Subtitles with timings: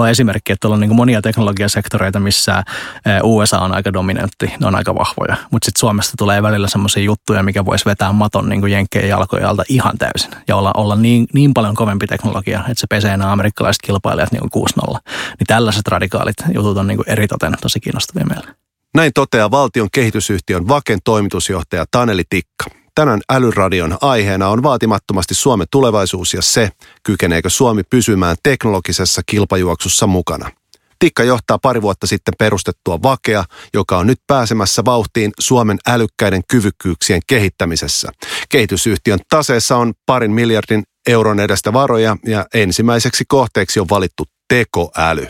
[0.00, 2.62] on esimerkki, että on niin monia teknologiasektoreita, missä
[3.22, 5.36] USA on aika dominantti, ne on aika vahvoja.
[5.50, 9.62] Mutta sitten Suomesta tulee välillä semmoisia juttuja, mikä voisi vetää maton niin jenkkeen jalkojen alta
[9.68, 10.30] ihan täysin.
[10.48, 14.42] Ja olla, olla niin, niin paljon kovempi teknologia, että se pesee nämä amerikkalaiset kilpailijat niin
[14.88, 14.98] 6-0.
[15.38, 18.54] Niin tällaiset radikaalit jutut on niin eritoten tosi kiinnostavia meille.
[18.94, 22.79] Näin toteaa valtion kehitysyhtiön Vaken toimitusjohtaja Taneli Tikka.
[22.94, 26.70] Tänään Älyradion aiheena on vaatimattomasti Suomen tulevaisuus ja se,
[27.02, 30.50] kykeneekö Suomi pysymään teknologisessa kilpajuoksussa mukana.
[30.98, 37.20] Tikka johtaa pari vuotta sitten perustettua Vakea, joka on nyt pääsemässä vauhtiin Suomen älykkäiden kyvykkyyksien
[37.26, 38.12] kehittämisessä.
[38.48, 45.26] Kehitysyhtiön taseessa on parin miljardin euron edestä varoja ja ensimmäiseksi kohteeksi on valittu tekoäly.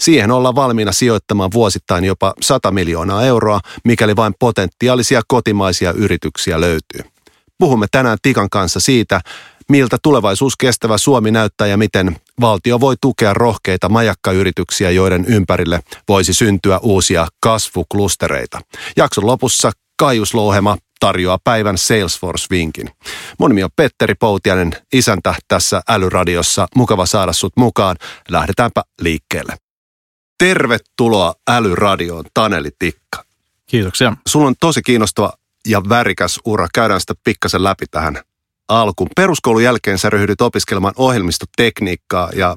[0.00, 7.00] Siihen ollaan valmiina sijoittamaan vuosittain jopa 100 miljoonaa euroa, mikäli vain potentiaalisia kotimaisia yrityksiä löytyy.
[7.58, 9.20] Puhumme tänään Tikan kanssa siitä,
[9.68, 16.34] miltä tulevaisuus kestävä Suomi näyttää ja miten valtio voi tukea rohkeita majakkayrityksiä, joiden ympärille voisi
[16.34, 18.60] syntyä uusia kasvuklustereita.
[18.96, 22.90] Jakson lopussa Kaius Louhema tarjoaa päivän Salesforce-vinkin.
[23.38, 26.66] Mun nimi on Petteri Poutianen, isäntä tässä Älyradiossa.
[26.76, 27.96] Mukava saada sut mukaan.
[28.28, 29.67] Lähdetäänpä liikkeelle.
[30.38, 33.24] Tervetuloa Älyradioon, Taneli Tikka.
[33.66, 34.16] Kiitoksia.
[34.28, 35.32] Sulla on tosi kiinnostava
[35.66, 36.68] ja värikäs ura.
[36.74, 38.20] Käydään sitä pikkasen läpi tähän
[38.68, 39.10] alkuun.
[39.16, 42.56] Peruskoulun jälkeen sä ryhdyt opiskelemaan ohjelmistotekniikkaa ja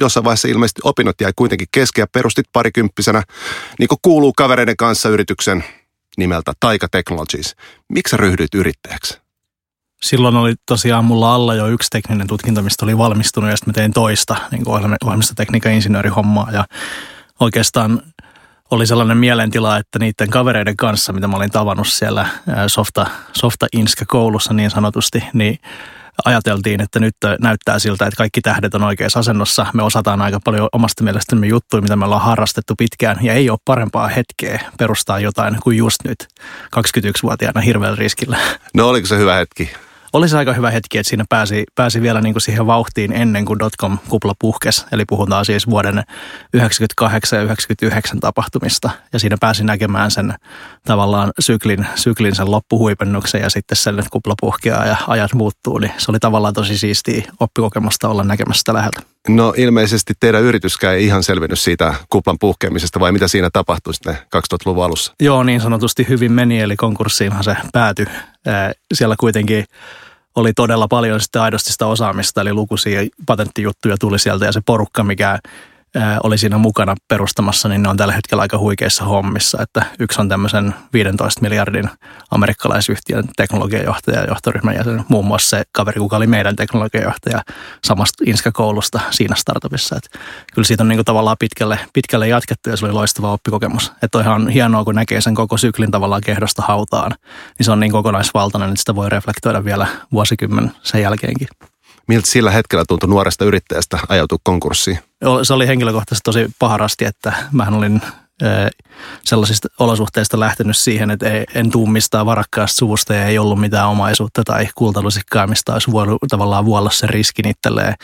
[0.00, 3.22] jossain vaiheessa ilmeisesti opinnot jäi kuitenkin kesken ja perustit parikymppisenä,
[3.78, 5.64] niin kuin kuuluu kavereiden kanssa yrityksen
[6.16, 7.56] nimeltä Taika Technologies.
[7.88, 9.18] Miksi sä ryhdyit yrittäjäksi?
[10.02, 13.74] Silloin oli tosiaan mulla alla jo yksi tekninen tutkinto, mistä oli valmistunut ja sitten mä
[13.74, 14.68] tein toista niin
[15.04, 16.64] ohjelmistotekniikan insinöörihommaa ja
[17.40, 18.02] oikeastaan
[18.70, 22.28] oli sellainen mielentila, että niiden kavereiden kanssa, mitä mä olin tavannut siellä
[22.66, 23.66] softa, softa
[24.06, 25.58] koulussa niin sanotusti, niin
[26.24, 29.66] ajateltiin, että nyt näyttää siltä, että kaikki tähdet on oikeassa asennossa.
[29.74, 33.58] Me osataan aika paljon omasta mielestämme juttuja, mitä me ollaan harrastettu pitkään, ja ei ole
[33.64, 36.28] parempaa hetkeä perustaa jotain kuin just nyt
[36.76, 38.38] 21-vuotiaana hirveällä riskillä.
[38.74, 39.70] No oliko se hyvä hetki?
[40.12, 43.44] Oli se aika hyvä hetki, että siinä pääsi, pääsi vielä niin kuin siihen vauhtiin ennen
[43.44, 44.86] kuin dotcom-kupla puhkesi.
[44.92, 46.02] Eli puhutaan siis vuoden
[46.52, 48.90] 98 ja 99 tapahtumista.
[49.12, 50.34] Ja siinä pääsi näkemään sen
[50.84, 55.78] tavallaan syklin, syklin sen loppuhuipennuksen ja sitten sen, että kupla puhkeaa ja ajat muuttuu.
[55.78, 59.15] Niin se oli tavallaan tosi siistiä oppikokemusta olla näkemässä sitä läheltä.
[59.28, 64.14] No ilmeisesti teidän yrityskään ei ihan selvinnyt siitä kuplan puhkeamisesta vai mitä siinä tapahtui sitten
[64.14, 65.14] 2000-luvun alussa?
[65.20, 68.06] Joo, niin sanotusti hyvin meni, eli konkurssiinhan se päätyi.
[68.94, 69.64] Siellä kuitenkin
[70.34, 75.04] oli todella paljon sitten aidosti sitä osaamista, eli lukuisia patenttijuttuja tuli sieltä ja se porukka,
[75.04, 75.38] mikä
[76.22, 79.62] oli siinä mukana perustamassa, niin ne on tällä hetkellä aika huikeissa hommissa.
[79.62, 81.90] Että yksi on tämmöisen 15 miljardin
[82.30, 87.42] amerikkalaisyhtiön teknologiajohtaja ja johtoryhmän jäsen, muun muassa se kaveri, kuka oli meidän teknologiajohtaja
[87.84, 89.96] samasta Inska-koulusta siinä startupissa.
[89.96, 90.18] Että
[90.54, 93.92] kyllä siitä on niin kuin tavallaan pitkälle, pitkälle jatkettu ja se oli loistava oppikokemus.
[94.02, 97.12] Että ihan hienoa, kun näkee sen koko syklin tavallaan kehdosta hautaan,
[97.58, 101.48] niin se on niin kokonaisvaltainen, että sitä voi reflektoida vielä vuosikymmen sen jälkeenkin.
[102.08, 104.98] Miltä sillä hetkellä tuntui nuoresta yrittäjästä ajautua konkurssiin?
[105.42, 108.00] Se oli henkilökohtaisesti tosi paharasti, että mä olin
[109.24, 114.42] sellaisista olosuhteista lähtenyt siihen, että en tuu mistään varakkaasta suusta ja ei ollut mitään omaisuutta
[114.44, 117.94] tai kultalusikkaa, mistä olisi voinut tavallaan vuolla sen riskin itselleen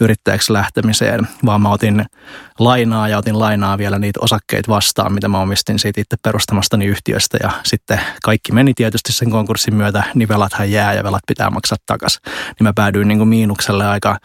[0.00, 2.04] yrittäjäksi lähtemiseen, vaan mä otin
[2.58, 7.38] lainaa ja otin lainaa vielä niitä osakkeita vastaan, mitä mä omistin siitä itse perustamastani yhtiöstä
[7.42, 11.78] ja sitten kaikki meni tietysti sen konkurssin myötä, niin velathan jää ja velat pitää maksaa
[11.86, 12.20] takaisin.
[12.24, 14.18] Niin mä päädyin niin kuin miinukselle aika,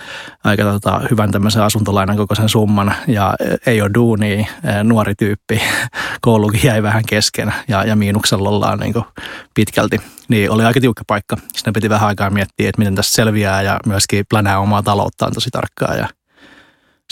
[0.43, 3.33] aika tota, hyvän tämmöisen asuntolainan kokoisen summan ja
[3.65, 4.47] ei ole duuni,
[4.83, 5.61] nuori tyyppi,
[6.21, 9.05] koulukin jäi vähän kesken ja, ja miinuksella ollaan niin kuin
[9.53, 10.01] pitkälti.
[10.27, 11.37] Niin oli aika tiukka paikka.
[11.53, 15.49] Sitten piti vähän aikaa miettiä, että miten tästä selviää ja myöskin plänää omaa talouttaan tosi
[15.59, 16.07] tarkkaan ja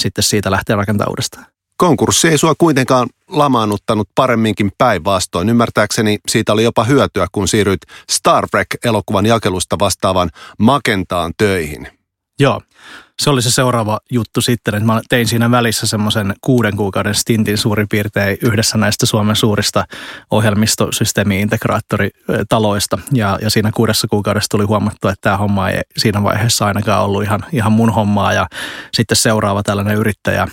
[0.02, 1.46] sitten siitä lähtee rakentamaan uudestaan.
[1.78, 5.50] Konkurssi ei sua kuitenkaan lamaannuttanut paremminkin päinvastoin.
[5.50, 10.30] Ymmärtääkseni siitä oli jopa hyötyä, kun siirryit Star Trek-elokuvan jakelusta vastaavan
[10.60, 11.97] Makentaan töihin.
[12.40, 12.62] Joo,
[13.22, 17.58] se oli se seuraava juttu sitten, että mä tein siinä välissä semmoisen kuuden kuukauden stintin
[17.58, 19.86] suurin piirtein yhdessä näistä Suomen suurista
[20.32, 22.98] ohjelmistosysteemi-integraattoritaloista.
[23.14, 27.24] Ja, ja siinä kuudessa kuukaudessa tuli huomattu, että tämä homma ei siinä vaiheessa ainakaan ollut
[27.24, 28.34] ihan, ihan mun hommaa.
[28.34, 28.48] Ja
[28.94, 30.48] sitten seuraava tällainen yrittäjä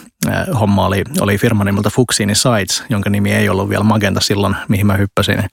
[0.61, 4.87] homma oli, oli firma nimeltä Fuxini Sites, jonka nimi ei ollut vielä Magenta silloin, mihin
[4.87, 5.45] mä hyppäsin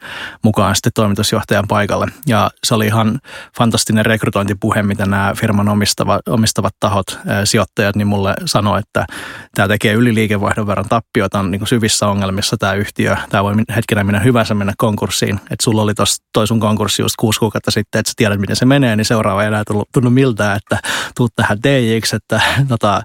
[0.43, 2.07] mukaan sitten toimitusjohtajan paikalle.
[2.27, 3.19] Ja se oli ihan
[3.57, 9.05] fantastinen rekrytointipuhe, mitä nämä firman omistava, omistavat tahot tahot, sijoittajat, niin mulle sanoi, että
[9.55, 13.17] tämä tekee yli liikevaihdon verran tappiota, on niin syvissä ongelmissa tämä yhtiö.
[13.29, 15.35] Tämä voi hetkenä minä hyvänsä mennä konkurssiin.
[15.35, 18.55] Että sulla oli tuossa toi sun konkurssi just kuusi kuukautta sitten, että sä tiedät, miten
[18.55, 19.63] se menee, niin seuraava ei enää
[19.93, 20.79] tunnu miltä, että
[21.15, 23.01] tuut tähän TJiksi, että tota,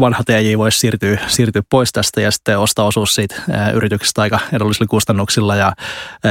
[0.00, 3.42] vanha TJ voisi siirtyä, siirtyä pois tästä ja sitten ostaa osuus siitä
[3.74, 5.72] yrityksestä aika edullisilla kustannuksilla ja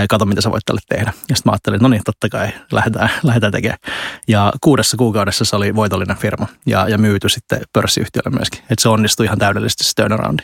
[0.10, 1.13] katso, mitä sä voit tälle tehdä.
[1.30, 3.80] Ja sitten mä ajattelin, että no niin, totta kai, lähdetään, lähdetään tekemään.
[4.28, 8.60] Ja kuudessa kuukaudessa se oli voitollinen firma ja, ja myyty sitten pörssiyhtiölle myöskin.
[8.60, 10.44] Että se onnistui ihan täydellisesti se turnaroundi.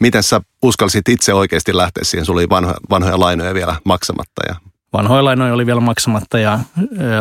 [0.00, 2.26] Miten sä uskalsit itse oikeasti lähteä siihen?
[2.26, 4.54] Sulla oli vanhoja, vanhoja lainoja vielä maksamatta ja
[4.92, 6.58] vanhoja lainoja oli vielä maksamatta ja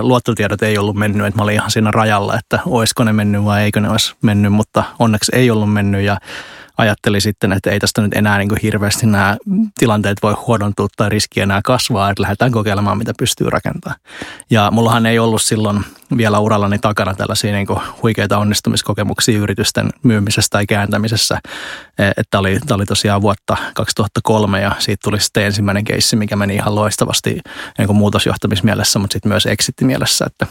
[0.02, 3.62] luottotiedot ei ollut mennyt, että mä olin ihan siinä rajalla, että olisiko ne mennyt vai
[3.62, 6.18] eikö ne olisi mennyt, mutta onneksi ei ollut mennyt ja
[6.78, 9.38] ajatteli sitten, että ei tästä nyt enää niin kuin hirveästi nämä
[9.80, 14.00] tilanteet voi huonontua tai riski enää kasvaa, että lähdetään kokeilemaan, mitä pystyy rakentamaan.
[14.50, 15.84] Ja mullahan ei ollut silloin
[16.18, 21.40] vielä urallani takana tällaisia niin kuin huikeita onnistumiskokemuksia yritysten myymisessä tai kääntämisessä.
[22.00, 26.36] E, että oli, tämä oli tosiaan vuotta 2003 ja siitä tuli sitten ensimmäinen keissi, mikä
[26.36, 27.40] meni ihan loistavasti
[27.78, 30.48] niin kuin muutosjohtamismielessä, mutta sitten myös exit-mielessä, että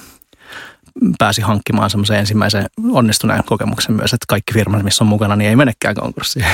[1.18, 5.56] pääsi hankkimaan semmoisen ensimmäisen onnistuneen kokemuksen myös, että kaikki firmat, missä on mukana, niin ei
[5.56, 6.46] menekään konkurssiin.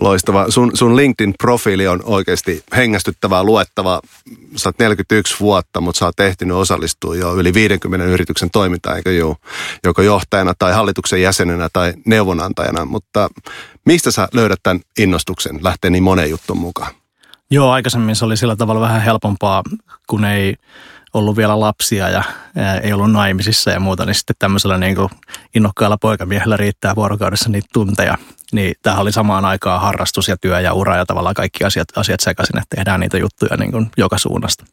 [0.00, 0.46] Loistava.
[0.48, 4.00] Sun, sun LinkedIn-profiili on oikeasti hengästyttävää luettava.
[4.56, 9.12] Sä oot 41 vuotta, mutta sä oot ehtinyt osallistua jo yli 50 yrityksen toimintaan, eikö
[9.12, 9.36] juu?
[9.84, 12.84] Joko johtajana tai hallituksen jäsenenä tai neuvonantajana.
[12.84, 13.28] Mutta
[13.86, 16.92] mistä sä löydät tämän innostuksen lähteä niin moneen juttuun mukaan?
[17.50, 19.62] Joo, aikaisemmin se oli sillä tavalla vähän helpompaa,
[20.06, 20.56] kun ei
[21.14, 22.22] ollut vielä lapsia ja
[22.82, 25.10] ei ollut naimisissa ja muuta, niin sitten tämmöisellä niin kuin
[25.54, 28.18] innokkaalla poikamiehellä riittää vuorokaudessa niitä tunteja.
[28.52, 32.20] Niin tämä oli samaan aikaan harrastus ja työ ja ura ja tavallaan kaikki asiat, asiat
[32.20, 34.64] sekaisin, että tehdään niitä juttuja niin kuin joka suunnasta.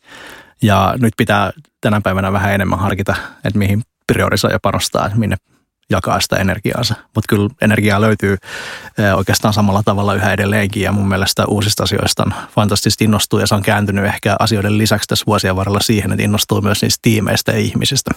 [0.61, 1.51] Ja nyt pitää
[1.81, 3.83] tänä päivänä vähän enemmän harkita, että mihin
[4.13, 5.37] priorisoi ja panostaa, minne
[5.89, 6.95] jakaa sitä energiaansa.
[7.15, 8.37] Mutta kyllä energiaa löytyy
[9.15, 13.55] oikeastaan samalla tavalla yhä edelleenkin ja mun mielestä uusista asioista on fantastisesti innostuu ja se
[13.55, 17.57] on kääntynyt ehkä asioiden lisäksi tässä vuosien varrella siihen, että innostuu myös niistä tiimeistä ja
[17.57, 18.11] ihmisistä.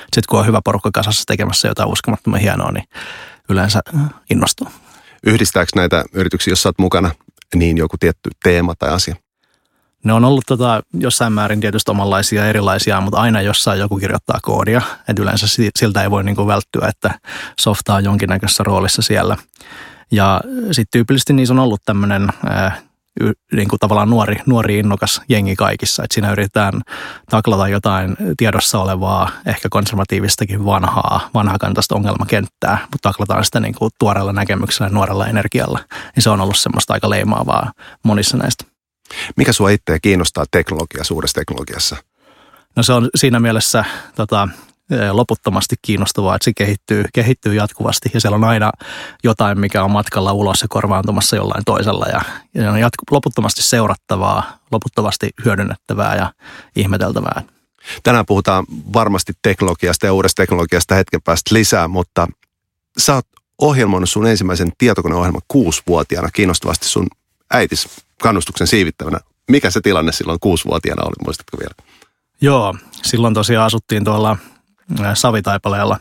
[0.00, 2.84] Sitten kun on hyvä porukka kasassa tekemässä jotain uskomattoman hienoa, niin
[3.48, 3.80] yleensä
[4.30, 4.68] innostuu.
[5.26, 7.10] Yhdistääkö näitä yrityksiä, jos olet mukana,
[7.54, 9.16] niin joku tietty teema tai asia?
[10.04, 14.82] Ne on ollut tota, jossain määrin tietysti omanlaisia erilaisia, mutta aina jossain joku kirjoittaa koodia.
[15.08, 15.46] Et yleensä
[15.78, 17.20] siltä ei voi niinku välttyä, että
[17.60, 19.36] softa on jonkinnäköisessä roolissa siellä.
[20.12, 22.28] Ja sitten tyypillisesti niissä on ollut tämmöinen
[23.52, 26.04] niin kuin tavallaan nuori, nuori innokas jengi kaikissa.
[26.04, 26.82] Että siinä yritetään
[27.30, 34.32] taklata jotain tiedossa olevaa, ehkä konservatiivistakin vanhaa, vanhakantaista ongelmakenttää, mutta taklataan sitä niin kuin tuoreella
[34.32, 35.78] näkemyksellä, nuorella energialla.
[36.16, 37.72] Niin se on ollut semmoista aika leimaavaa
[38.02, 38.69] monissa näistä.
[39.36, 41.96] Mikä sua itseä kiinnostaa teknologia, suuressa teknologiassa?
[42.76, 43.84] No se on siinä mielessä
[44.14, 44.48] tota,
[45.12, 48.72] loputtomasti kiinnostavaa, että se kehittyy, kehittyy jatkuvasti ja siellä on aina
[49.24, 52.20] jotain, mikä on matkalla ulos ja korvaantumassa jollain toisella ja,
[52.54, 56.32] ja on jatku, loputtomasti seurattavaa, loputtomasti hyödynnettävää ja
[56.76, 57.42] ihmeteltävää.
[58.02, 62.28] Tänään puhutaan varmasti teknologiasta ja uudesta teknologiasta hetken päästä lisää, mutta
[62.98, 63.26] sä oot
[63.60, 67.06] ohjelmoinut sun ensimmäisen tietokoneohjelman kuusivuotiaana kiinnostavasti sun
[67.50, 67.88] äitis
[68.22, 69.18] kannustuksen siivittävänä.
[69.48, 71.74] Mikä se tilanne silloin kuusivuotiaana oli, muistatko vielä?
[72.40, 74.36] Joo, silloin tosiaan asuttiin tuolla
[75.14, 75.98] Savitaipaleella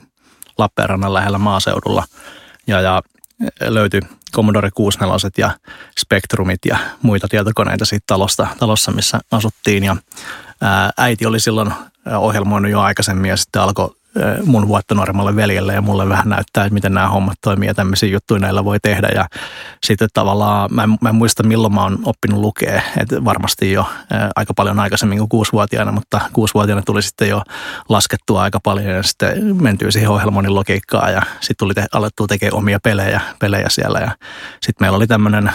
[0.58, 2.04] Lappeenrannan lähellä maaseudulla
[2.68, 3.02] ja, ja
[3.62, 4.02] löytyi
[4.36, 5.58] Commodore 64 ja
[6.00, 9.84] Spectrumit ja muita tietokoneita siitä talosta, talossa, missä asuttiin.
[9.84, 9.96] Ja
[10.62, 11.74] ää, äiti oli silloin
[12.18, 13.96] ohjelmoinut jo aikaisemmin ja sitten alkoi
[14.46, 18.10] mun vuotta nuoremmalle veljelle ja mulle vähän näyttää, että miten nämä hommat toimii ja tämmöisiä
[18.10, 19.10] juttuja näillä voi tehdä.
[19.16, 19.28] Ja
[19.84, 23.86] sitten tavallaan, mä en, mä en muista milloin mä oon oppinut lukea, että varmasti jo
[24.36, 27.42] aika paljon aikaisemmin kuin kuusivuotiaana, mutta kuusivuotiaana tuli sitten jo
[27.90, 32.56] laskettua aika paljon ja sitten mentyy siihen ohjelmoinnin logiikkaan ja sitten tuli te, alettua tekemään
[32.58, 34.12] omia pelejä, pelejä siellä ja
[34.62, 35.52] sitten meillä oli tämmöinen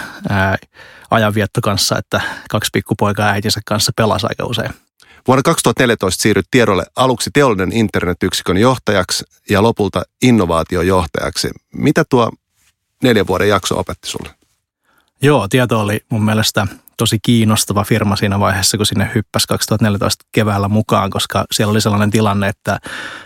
[1.11, 4.84] ajanvietto kanssa, että kaksi pikkupoikaa äitinsä kanssa pelasi aika usein.
[5.27, 11.49] Vuonna 2014 siirryt tiedolle aluksi teollinen internetyksikön johtajaksi ja lopulta innovaatiojohtajaksi.
[11.73, 12.31] Mitä tuo
[13.03, 14.29] neljän vuoden jakso opetti sulle?
[15.21, 16.67] Joo, tieto oli mun mielestä
[16.97, 22.11] tosi kiinnostava firma siinä vaiheessa, kun sinne hyppäsi 2014 keväällä mukaan, koska siellä oli sellainen
[22.11, 22.79] tilanne, että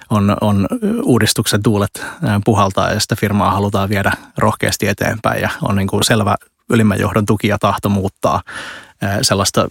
[0.09, 0.67] on, on
[1.03, 2.05] uudistuksen tuulet
[2.45, 6.35] puhaltaa ja sitä firmaa halutaan viedä rohkeasti eteenpäin ja on niin kuin selvä
[6.69, 8.41] ylimmän johdon tuki ja tahto muuttaa
[9.21, 9.67] sellaista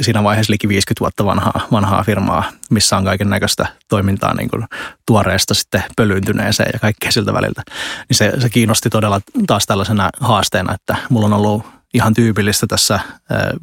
[0.00, 4.64] siinä vaiheessa liki 50 vuotta vanhaa, vanhaa firmaa, missä on kaiken näköistä toimintaa niin kuin
[5.06, 7.62] tuoreesta sitten pölyyntyneeseen ja kaikkea siltä väliltä.
[8.08, 13.00] Niin se, se kiinnosti todella taas tällaisena haasteena, että mulla on ollut ihan tyypillistä tässä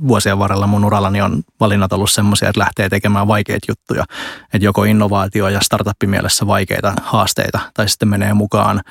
[0.08, 4.04] vuosien varrella mun urallani on valinnat ollut semmoisia, että lähtee tekemään vaikeita juttuja.
[4.54, 8.82] Että joko innovaatio ja startup-mielessä vaikeita haasteita, tai sitten menee mukaan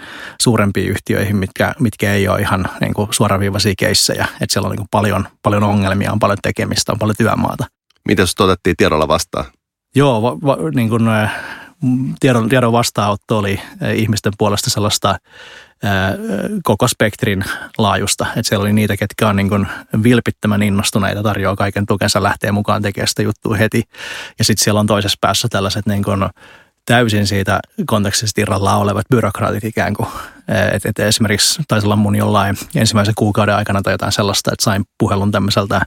[0.40, 4.26] suurempiin yhtiöihin, mitkä, mitkä ei ole ihan niin kuin suoraviivaisia keissejä.
[4.40, 7.64] Että siellä on niin kuin paljon, paljon ongelmia, on paljon tekemistä, on paljon työmaata.
[8.08, 9.44] Miten se otettiin tiedolla vastaan?
[9.94, 11.02] Joo, va, va, niin kuin,
[12.20, 13.60] tiedon, tiedon vastaanotto oli
[13.94, 15.18] ihmisten puolesta sellaista
[16.64, 17.44] koko spektrin
[17.78, 18.26] laajusta.
[18.36, 19.66] Että siellä oli niitä, ketkä on niin kuin
[20.02, 23.82] vilpittömän innostuneita, tarjoaa kaiken tukensa, lähtee mukaan tekemään sitä juttua heti.
[24.38, 26.24] Ja sitten siellä on toisessa päässä tällaiset niin kuin
[26.86, 30.08] täysin siitä kontekstista irrallaan olevat byrokraatit ikään kuin.
[30.72, 34.84] Et, et esimerkiksi taisi olla mun jollain ensimmäisen kuukauden aikana tai jotain sellaista, että sain
[34.98, 35.80] puhelun tämmöiseltä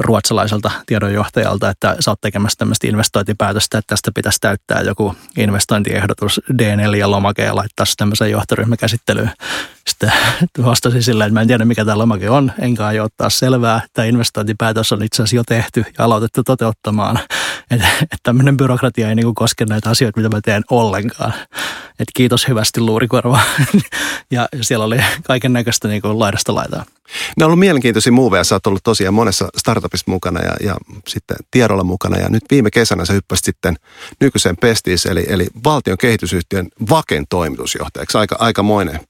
[0.00, 7.44] ruotsalaiselta tiedonjohtajalta, että sä oot tekemässä tämmöistä investointipäätöstä, että tästä pitäisi täyttää joku investointiehdotus D4-lomake
[7.44, 9.30] ja laittaa se tämmöiseen johtoryhmäkäsittelyyn.
[9.88, 10.12] Sitten
[10.64, 13.80] vastasin silleen, että mä en tiedä mikä tämä lomake on, enkä aio ottaa selvää.
[13.92, 17.18] Tämä investointipäätös on itse asiassa jo tehty ja aloitettu toteuttamaan.
[17.70, 21.32] Että et tämmöinen byrokratia ei niinku koske näitä asioita, mitä mä teen ollenkaan.
[21.98, 23.40] Et kiitos hyvästi luurikorva.
[24.30, 26.84] ja siellä oli kaiken näköistä niinku laidasta laitaa.
[27.36, 28.44] Ne on ollut mielenkiintoisia muuveja.
[28.44, 30.76] Sä oot ollut tosiaan monessa startupissa mukana ja, ja
[31.08, 32.18] sitten tiedolla mukana.
[32.18, 33.76] Ja nyt viime kesänä sä hyppäsit sitten
[34.20, 38.18] nykyiseen Pestis, eli, eli valtion kehitysyhtiön Vaken toimitusjohtajaksi.
[38.18, 39.00] Aika, aikamoinen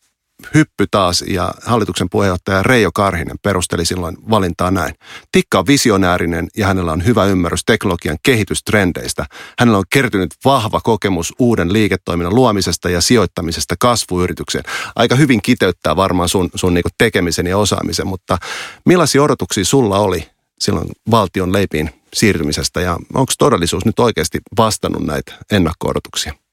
[0.54, 4.94] hyppy taas ja hallituksen puheenjohtaja Reijo Karhinen perusteli silloin valintaa näin.
[5.32, 9.26] Tikka on visionäärinen ja hänellä on hyvä ymmärrys teknologian kehitystrendeistä.
[9.58, 14.64] Hänellä on kertynyt vahva kokemus uuden liiketoiminnan luomisesta ja sijoittamisesta kasvuyritykseen.
[14.96, 18.38] Aika hyvin kiteyttää varmaan sun, sun niinku tekemisen ja osaamisen, mutta
[18.84, 20.28] millaisia odotuksia sulla oli
[20.60, 26.43] silloin valtion leipiin siirtymisestä ja onko todellisuus nyt oikeasti vastannut näitä ennakko-odotuksia?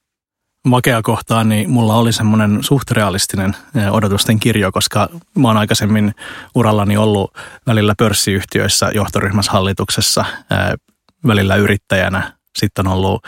[0.65, 6.15] Makea kohtaan, niin mulla oli semmoinen suht realistinen eh, odotusten kirjo, koska mä oon aikaisemmin
[6.55, 7.33] urallani ollut
[7.67, 10.79] välillä pörssiyhtiöissä, johtoryhmässä, hallituksessa, eh,
[11.27, 12.33] välillä yrittäjänä.
[12.57, 13.27] Sitten on ollut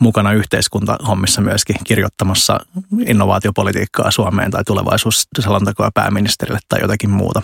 [0.00, 2.60] mukana yhteiskuntahommissa myöskin kirjoittamassa
[3.06, 7.42] innovaatiopolitiikkaa Suomeen tai tulevaisuusselontekoa pääministerille tai jotakin muuta.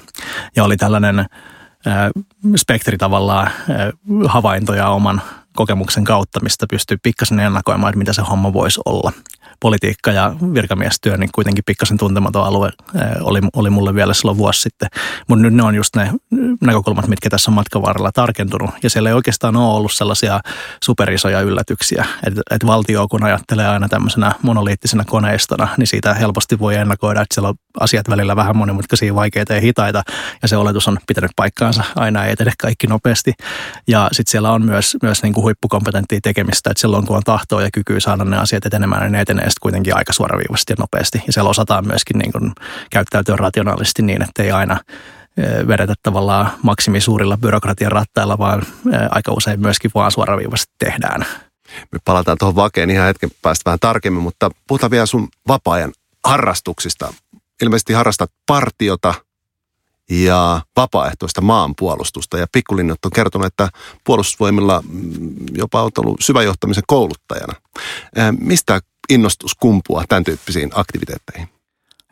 [0.57, 1.26] Ja oli tällainen eh,
[2.57, 3.50] spektri tavallaan
[4.26, 5.23] havaintoja oman
[5.58, 9.12] kokemuksen kautta, mistä pystyy pikkasen ennakoimaan, että mitä se homma voisi olla
[9.60, 12.70] politiikka ja virkamiestyö, niin kuitenkin pikkasen tuntematon alue
[13.20, 14.88] oli, oli mulle vielä silloin vuosi sitten.
[15.28, 16.12] Mutta nyt ne on just ne
[16.60, 18.70] näkökulmat, mitkä tässä on matkan varrella tarkentunut.
[18.82, 20.40] Ja siellä ei oikeastaan ole ollut sellaisia
[20.84, 22.06] superisoja yllätyksiä.
[22.26, 27.34] Että et valtio, kun ajattelee aina tämmöisenä monoliittisena koneistona, niin siitä helposti voi ennakoida, että
[27.34, 30.02] siellä on asiat välillä vähän monimutkaisia, vaikeita ja hitaita.
[30.42, 31.84] Ja se oletus on pitänyt paikkaansa.
[31.96, 33.32] Aina ei etene kaikki nopeasti.
[33.88, 37.62] Ja sitten siellä on myös, myös niin kuin huippukompetenttia tekemistä, että silloin kun on tahtoa
[37.62, 41.23] ja kykyä saada ne asiat etenemään, niin ne etenee sitten kuitenkin aika suoraviivasti ja nopeasti.
[41.26, 42.52] Ja siellä osataan myöskin niin kuin
[42.90, 44.81] käyttäytyä rationaalisesti niin, että ei aina
[45.69, 48.62] vedetä tavallaan maksimisuurilla byrokratian rattailla, vaan
[49.11, 51.26] aika usein myöskin vaan suoraviivasti tehdään.
[51.93, 55.93] Me palataan tuohon vakeen ihan hetken päästä vähän tarkemmin, mutta puhutaan vielä sun vapaa-ajan
[56.25, 57.14] harrastuksista.
[57.62, 59.14] Ilmeisesti harrastat partiota
[60.11, 62.38] ja vapaaehtoista maanpuolustusta.
[62.38, 63.69] Ja pikkulinnut on kertonut, että
[64.05, 67.55] puolustusvoimilla mm, jopa on ollut syväjohtamisen kouluttajana.
[68.40, 71.48] Mistä innostus kumpua tämän tyyppisiin aktiviteetteihin?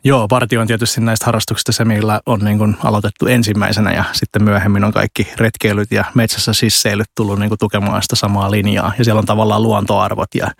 [0.03, 4.43] Joo, partio on tietysti näistä harrastuksista se, millä on niin kuin aloitettu ensimmäisenä ja sitten
[4.43, 8.93] myöhemmin on kaikki retkeilyt ja metsässä sisseilyt tullut niin kuin tukemaan sitä samaa linjaa.
[8.97, 10.51] Ja siellä on tavallaan luontoarvot ja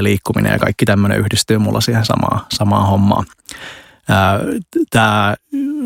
[0.00, 3.26] liikkuminen ja kaikki tämmöinen yhdistyy mulla siihen samaan, samaan hommaan
[4.90, 5.34] tämä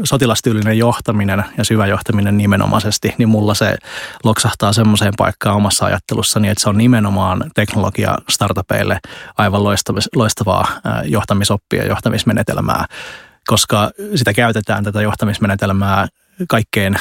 [0.04, 3.76] sotilastyylinen johtaminen ja syvä johtaminen nimenomaisesti, niin mulla se
[4.24, 9.00] loksahtaa semmoiseen paikkaan omassa ajattelussani, että se on nimenomaan teknologia startupeille
[9.38, 9.64] aivan
[10.16, 10.68] loistavaa
[11.04, 12.84] johtamisoppia ja johtamismenetelmää,
[13.46, 16.08] koska sitä käytetään tätä johtamismenetelmää
[16.48, 16.96] kaikkein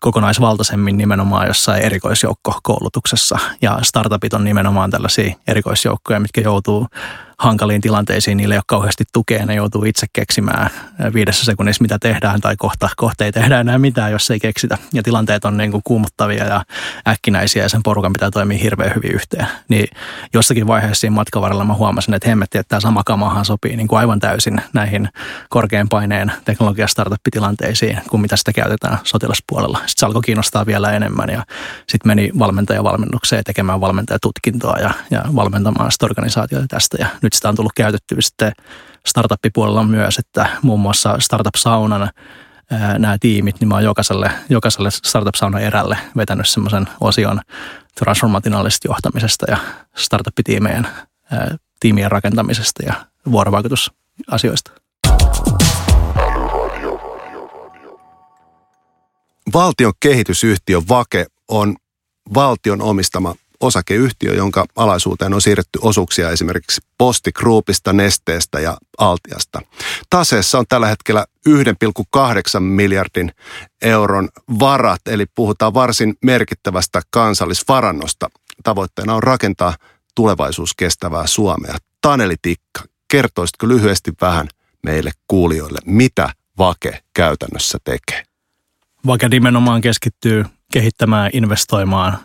[0.00, 3.38] kokonaisvaltaisemmin nimenomaan jossain erikoisjoukkokoulutuksessa.
[3.62, 6.86] Ja startupit on nimenomaan tällaisia erikoisjoukkoja, mitkä joutuu
[7.38, 10.70] hankaliin tilanteisiin, niille ei ole kauheasti tukea, ne joutuu itse keksimään
[11.14, 14.78] viidessä sekunnissa, mitä tehdään, tai kohta, kohta ei tehdä enää mitään, jos ei keksitä.
[14.92, 16.64] Ja tilanteet on niin kuin kuumuttavia ja
[17.08, 19.46] äkkinäisiä, ja sen porukan pitää toimia hirveän hyvin yhteen.
[19.68, 19.88] Niin
[20.34, 23.88] jossakin vaiheessa siinä matkan varrella mä huomasin, että hemmetti, että tämä sama kamahan sopii niin
[23.88, 25.08] kuin aivan täysin näihin
[25.48, 29.78] korkean paineen teknologia startup-tilanteisiin, kuin mitä sitä käytetään sotilaspuolella.
[29.78, 31.44] Sitten se alkoi kiinnostaa vielä enemmän, ja
[31.88, 36.96] sitten meni valmentajavalmennukseen tekemään valmentajatutkintoa ja, ja valmentamaan sitä organisaatiota tästä.
[37.00, 38.52] Ja nyt sitä on tullut käytettyä sitten
[39.06, 42.10] startup-puolella myös, että muun muassa Startup-saunan
[42.98, 47.40] nämä tiimit, niin mä oon jokaiselle, jokaiselle startup-saunan erälle vetänyt semmoisen osion
[47.94, 49.56] transformationaalisesta johtamisesta ja
[49.96, 50.88] startup-tiimien
[51.80, 52.94] tiimien rakentamisesta ja
[53.30, 54.70] vuorovaikutusasioista.
[59.54, 61.76] Valtion kehitysyhtiö Vake on
[62.34, 69.62] valtion omistama osakeyhtiö, jonka alaisuuteen on siirretty osuuksia esimerkiksi Posti Groupista, Nesteestä ja Altiasta.
[70.10, 73.32] Taseessa on tällä hetkellä 1,8 miljardin
[73.82, 74.28] euron
[74.60, 78.28] varat, eli puhutaan varsin merkittävästä kansallisvarannosta.
[78.62, 79.74] Tavoitteena on rakentaa
[80.14, 81.76] tulevaisuuskestävää Suomea.
[82.00, 84.48] Taneli Tikka, kertoisitko lyhyesti vähän
[84.82, 88.22] meille kuulijoille, mitä Vake käytännössä tekee?
[89.06, 92.18] Vake nimenomaan keskittyy kehittämään, investoimaan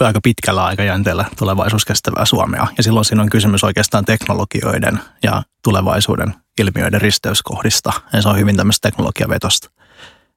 [0.00, 2.66] aika pitkällä aikajänteellä tulevaisuuskestävää Suomea.
[2.76, 7.92] Ja silloin siinä on kysymys oikeastaan teknologioiden ja tulevaisuuden ilmiöiden risteyskohdista.
[8.12, 9.70] Ja se on hyvin tämmöistä teknologiavetosta.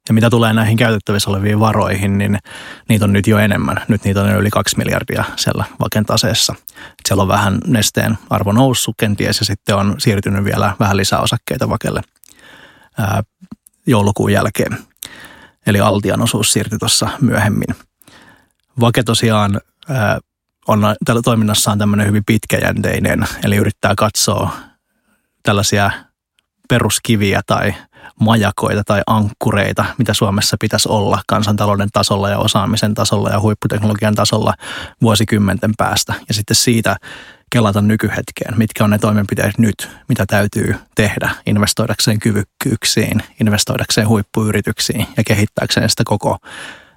[0.08, 2.40] Ja mitä tulee näihin käytettävissä oleviin varoihin, niin
[2.90, 3.82] niitä on nyt jo enemmän.
[3.88, 6.56] Nyt niitä on yli kaksi miljardia siellä vakentaseessa.
[7.08, 11.70] Siellä on vähän nesteen arvo noussut kenties ja sitten on siirtynyt vielä vähän lisää osakkeita
[11.70, 12.02] vakelle
[13.88, 14.78] joulukuun jälkeen.
[15.66, 17.76] Eli Altian osuus siirtyi tuossa myöhemmin.
[18.80, 19.62] Vake tosiaan
[20.68, 24.51] on tällä toiminnassaan tämmöinen hyvin pitkäjänteinen, eli yrittää katsoa
[25.44, 25.92] tällaisia
[26.70, 27.74] peruskiviä tai
[28.20, 34.54] majakoita tai ankkureita, mitä Suomessa pitäisi olla kansantalouden tasolla ja osaamisen tasolla ja huipputeknologian tasolla
[35.01, 36.13] vuosikymmenten päästä.
[36.28, 36.96] Ja sitten siitä
[37.51, 45.24] kelata nykyhetkeen, mitkä on ne toimenpiteet nyt, mitä täytyy tehdä investoidakseen kyvykkyyksiin, investoidakseen huippuyrityksiin ja
[45.24, 46.38] kehittääkseen sitä koko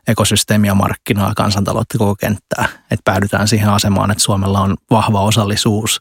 [0.09, 2.69] ekosysteemiä, markkinaa, kansantaloutta, koko kenttää.
[2.91, 6.01] Että päädytään siihen asemaan, että Suomella on vahva osallisuus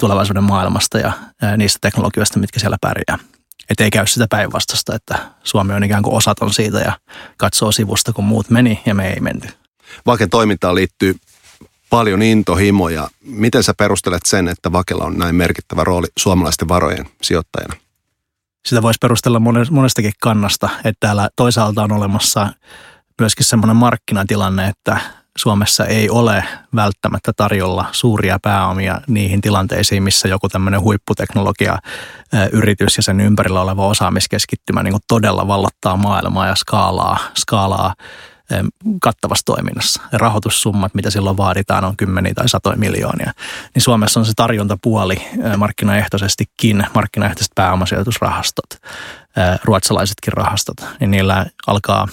[0.00, 1.12] tulevaisuuden maailmasta ja
[1.56, 3.18] niistä teknologioista, mitkä siellä pärjää.
[3.70, 6.98] Että ei käy sitä päinvastasta, että Suomi on ikään kuin osaton siitä ja
[7.36, 9.48] katsoo sivusta, kun muut meni ja me ei menty.
[10.06, 11.16] Vaken toimintaan liittyy
[11.90, 13.08] paljon intohimoja.
[13.24, 17.74] Miten sä perustelet sen, että Vakella on näin merkittävä rooli suomalaisten varojen sijoittajana?
[18.66, 22.52] Sitä voisi perustella monestakin kannasta, että täällä toisaalta on olemassa
[23.20, 25.00] myöskin semmoinen markkinatilanne, että
[25.38, 31.78] Suomessa ei ole välttämättä tarjolla suuria pääomia niihin tilanteisiin, missä joku tämmöinen huipputeknologia
[32.52, 37.94] yritys ja sen ympärillä oleva osaamiskeskittymä niin todella vallottaa maailmaa ja skaalaa, skaalaa
[39.00, 40.02] kattavassa toiminnassa.
[40.12, 43.32] Ja rahoitussummat, mitä silloin vaaditaan, on kymmeniä tai satoja miljoonia.
[43.74, 48.70] Niin Suomessa on se tarjontapuoli markkinaehtoisestikin, markkinaehtoiset pääomasijoitusrahastot,
[49.64, 52.08] ruotsalaisetkin rahastot, niin niillä alkaa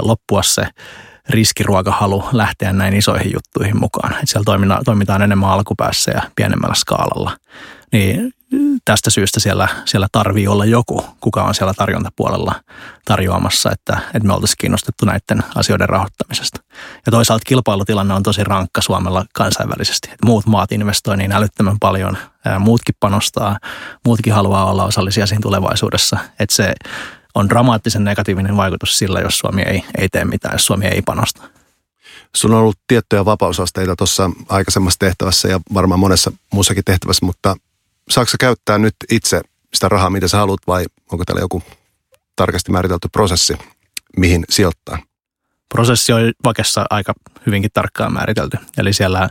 [0.00, 0.66] loppua se
[1.28, 4.14] riskiruokahalu lähteä näin isoihin juttuihin mukaan.
[4.22, 7.36] Et siellä toimitaan, enemmän alkupäässä ja pienemmällä skaalalla.
[7.92, 8.32] Niin
[8.84, 12.54] tästä syystä siellä, siellä tarvii olla joku, kuka on siellä tarjontapuolella
[13.04, 16.60] tarjoamassa, että, että me oltaisiin kiinnostettu näiden asioiden rahoittamisesta.
[17.06, 20.08] Ja toisaalta kilpailutilanne on tosi rankka Suomella kansainvälisesti.
[20.12, 22.18] Että muut maat investoi niin älyttömän paljon,
[22.58, 23.58] muutkin panostaa,
[24.06, 26.18] muutkin haluaa olla osallisia siinä tulevaisuudessa.
[26.38, 26.74] Että se
[27.34, 31.42] on dramaattisen negatiivinen vaikutus sillä, jos Suomi ei, ei tee mitään, jos Suomi ei panosta.
[32.36, 37.56] Sun on ollut tiettyjä vapausasteita tuossa aikaisemmassa tehtävässä ja varmaan monessa muussakin tehtävässä, mutta
[38.10, 39.40] saako käyttää nyt itse
[39.74, 41.62] sitä rahaa, mitä sä haluat vai onko täällä joku
[42.36, 43.56] tarkasti määritelty prosessi,
[44.16, 44.98] mihin sijoittaa?
[45.68, 47.12] Prosessi on vakessa aika
[47.46, 48.58] hyvinkin tarkkaan määritelty.
[48.78, 49.28] Eli siellä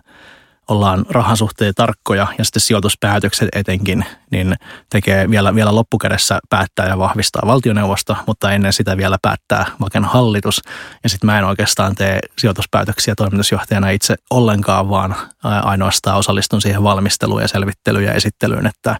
[0.69, 4.55] ollaan rahasuhteen tarkkoja ja sitten sijoituspäätökset etenkin, niin
[4.89, 10.61] tekee vielä, vielä loppukädessä päättää ja vahvistaa valtioneuvosto, mutta ennen sitä vielä päättää Vaken hallitus.
[11.03, 17.41] Ja sitten mä en oikeastaan tee sijoituspäätöksiä toimitusjohtajana itse ollenkaan, vaan ainoastaan osallistun siihen valmisteluun
[17.41, 18.97] ja selvittelyyn ja esittelyyn, että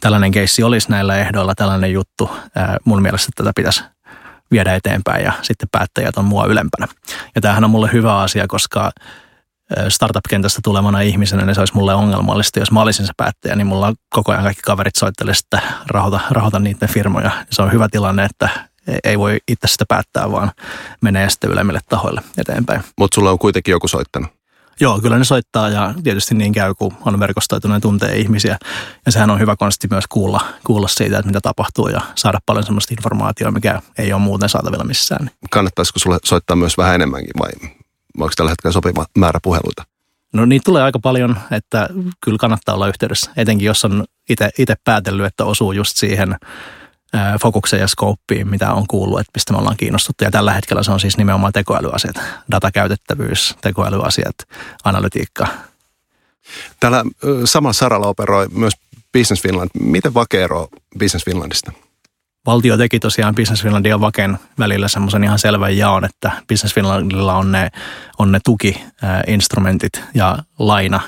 [0.00, 2.30] tällainen keissi olisi näillä ehdoilla, tällainen juttu.
[2.84, 3.84] Mun mielestä tätä pitäisi
[4.50, 6.88] viedä eteenpäin ja sitten päättäjät on mua ylempänä.
[7.34, 8.90] Ja tämähän on mulle hyvä asia, koska
[9.88, 12.58] startup-kentästä tulevana ihmisenä, niin se olisi mulle ongelmallista.
[12.58, 16.58] Jos mä olisin se päättäjä, niin mulla koko ajan kaikki kaverit soittelisivat, että rahoita, rahoita
[16.58, 17.30] niiden firmoja.
[17.50, 18.48] Se on hyvä tilanne, että
[19.04, 20.50] ei voi itse sitä päättää, vaan
[21.00, 22.82] menee sitten ylemmille tahoille eteenpäin.
[22.98, 24.38] Mutta sulla on kuitenkin joku soittanut.
[24.80, 28.58] Joo, kyllä ne soittaa ja tietysti niin käy, kun on verkostoitunut ja tuntee ihmisiä.
[29.06, 32.66] Ja sehän on hyvä konsti myös kuulla, kuulla siitä, että mitä tapahtuu ja saada paljon
[32.66, 35.30] sellaista informaatiota, mikä ei ole muuten saatavilla missään.
[35.50, 37.70] Kannattaisiko sulle soittaa myös vähän enemmänkin vai
[38.24, 39.84] onko tällä hetkellä sopiva määrä puheluita?
[40.32, 41.88] No niitä tulee aika paljon, että
[42.20, 44.04] kyllä kannattaa olla yhteydessä, etenkin jos on
[44.58, 46.36] itse päätellyt, että osuu just siihen
[47.42, 50.24] fokukseen ja skooppiin, mitä on kuullut, että mistä me ollaan kiinnostuttu.
[50.24, 52.16] Ja tällä hetkellä se on siis nimenomaan tekoälyasiat,
[52.50, 54.34] datakäytettävyys, tekoälyasiat,
[54.84, 55.46] analytiikka.
[56.80, 57.04] Täällä
[57.44, 58.74] samalla saralla operoi myös
[59.12, 59.70] Business Finland.
[59.80, 61.72] Miten vakeero Business Finlandista?
[62.48, 67.34] Valtio teki tosiaan Business Finlandin ja Vaken välillä semmoisen ihan selvän jaon, että Business Finlandilla
[67.34, 67.68] on ne,
[68.18, 71.00] on ne tukiinstrumentit ja laina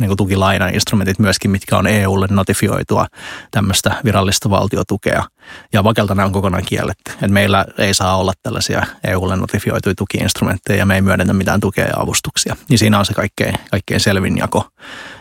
[0.00, 3.06] niin tukilainainstrumentit myöskin, mitkä on EUlle notifioitua
[3.50, 5.24] tämmöistä virallista valtiotukea.
[5.72, 7.12] Ja Vakelta nämä on kokonaan kielletty.
[7.22, 11.84] Et meillä ei saa olla tällaisia EUlle notifioituja tukiinstrumentteja ja me ei myönnetä mitään tukea
[11.84, 12.56] ja avustuksia.
[12.68, 14.68] Niin siinä on se kaikkein, kaikkein selvin jako.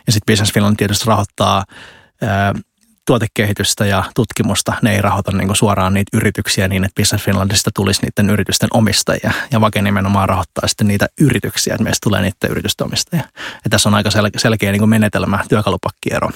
[0.07, 1.63] Ja sitten Business Finland tietysti rahoittaa
[3.11, 8.01] tuotekehitystä ja tutkimusta, ne ei rahoita niin suoraan niitä yrityksiä niin, että Business Finlandista tulisi
[8.01, 9.31] niiden yritysten omistajia.
[9.51, 13.23] Ja Vake nimenomaan rahoittaa sitten niitä yrityksiä, että meistä tulee niiden yritysten omistajia.
[13.63, 16.29] Ja tässä on aika sel- selkeä niin menetelmä, työkalupakkiero.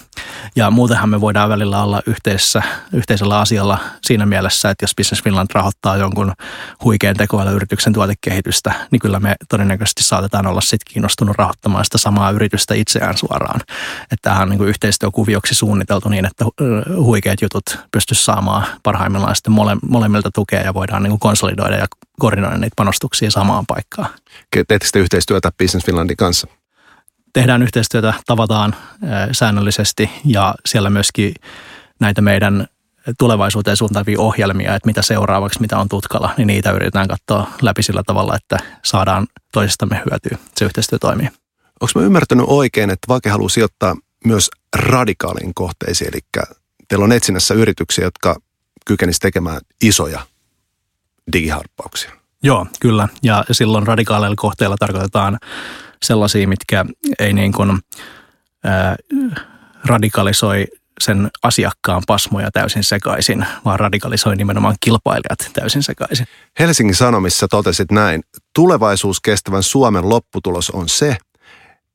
[0.55, 2.61] Ja muutenhan me voidaan välillä olla yhteisessä,
[2.93, 6.33] yhteisellä asialla siinä mielessä, että jos Business Finland rahoittaa jonkun
[6.83, 12.73] huikean tekoälyyrityksen tuotekehitystä, niin kyllä me todennäköisesti saatetaan olla sitten kiinnostunut rahoittamaan sitä samaa yritystä
[12.73, 13.61] itseään suoraan.
[14.01, 16.45] Että tämähän on niin yhteistyökuvioksi suunniteltu niin, että
[16.97, 21.85] huikeat jutut pystyisi saamaan parhaimmillaan sitten mole, molemmilta tukea ja voidaan niin kuin konsolidoida ja
[22.19, 24.09] koordinoida niitä panostuksia samaan paikkaan.
[24.51, 26.47] Teettekö te yhteistyötä Business Finlandin kanssa?
[27.33, 28.75] Tehdään yhteistyötä, tavataan
[29.31, 31.33] säännöllisesti ja siellä myöskin
[31.99, 32.67] näitä meidän
[33.19, 38.01] tulevaisuuteen suuntaavia ohjelmia, että mitä seuraavaksi, mitä on tutkalla, niin niitä yritetään katsoa läpi sillä
[38.05, 40.37] tavalla, että saadaan toisistamme hyötyä.
[40.57, 41.27] Se yhteistyö toimii.
[41.81, 43.95] Onko mä ymmärtänyt oikein, että Vake haluaa sijoittaa
[44.25, 46.45] myös radikaaliin kohteisiin, eli
[46.87, 48.35] teillä on etsinnässä yrityksiä, jotka
[48.85, 50.21] kykenisivät tekemään isoja
[51.33, 52.11] digiharppauksia.
[52.43, 53.07] Joo, kyllä.
[53.23, 55.39] Ja silloin radikaaleilla kohteilla tarkoitetaan
[56.03, 56.85] sellaisia, mitkä
[57.19, 57.79] ei niin kuin,
[58.63, 58.95] ää,
[59.85, 60.67] radikalisoi
[61.01, 66.27] sen asiakkaan pasmoja täysin sekaisin, vaan radikalisoi nimenomaan kilpailijat täysin sekaisin.
[66.59, 68.21] Helsingin Sanomissa totesit näin,
[68.55, 71.17] tulevaisuus kestävän Suomen lopputulos on se,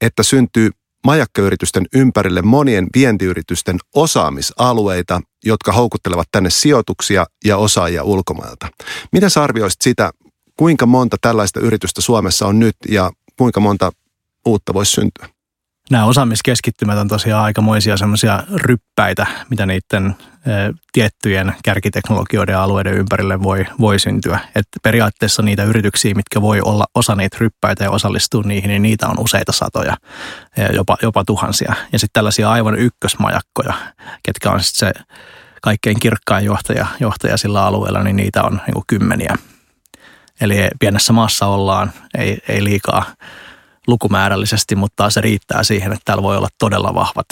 [0.00, 0.70] että syntyy
[1.04, 8.68] majakkayritysten ympärille monien vientiyritysten osaamisalueita, jotka houkuttelevat tänne sijoituksia ja osaajia ulkomailta.
[9.12, 10.10] Miten sä arvioisit sitä,
[10.56, 13.92] kuinka monta tällaista yritystä Suomessa on nyt ja kuinka monta
[14.46, 15.28] uutta voisi syntyä?
[15.90, 20.16] Nämä osaamiskeskittymät on tosiaan aikamoisia semmoisia ryppäitä, mitä niiden
[20.92, 24.40] tiettyjen kärkiteknologioiden ja alueiden ympärille voi, voi syntyä.
[24.54, 29.08] Et periaatteessa niitä yrityksiä, mitkä voi olla osa niitä ryppäitä ja osallistua niihin, niin niitä
[29.08, 29.96] on useita satoja,
[30.72, 31.74] jopa, jopa tuhansia.
[31.92, 33.74] Ja sitten tällaisia aivan ykkösmajakkoja,
[34.22, 35.02] ketkä on sitten se
[35.62, 39.34] kaikkein kirkkain johtaja, johtaja sillä alueella, niin niitä on niin kymmeniä.
[40.40, 43.04] Eli pienessä maassa ollaan, ei, ei liikaa
[43.86, 47.26] lukumäärällisesti, mutta se riittää siihen, että täällä voi olla todella vahvat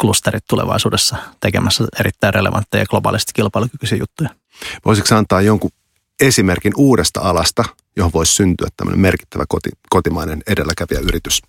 [0.00, 4.30] klusterit tulevaisuudessa tekemässä erittäin relevantteja ja globaalisti kilpailukykyisiä juttuja.
[4.84, 5.70] Voisitko antaa jonkun
[6.20, 7.64] esimerkin uudesta alasta,
[7.96, 11.42] johon voisi syntyä tämmöinen merkittävä koti, kotimainen edelläkävijäyritys?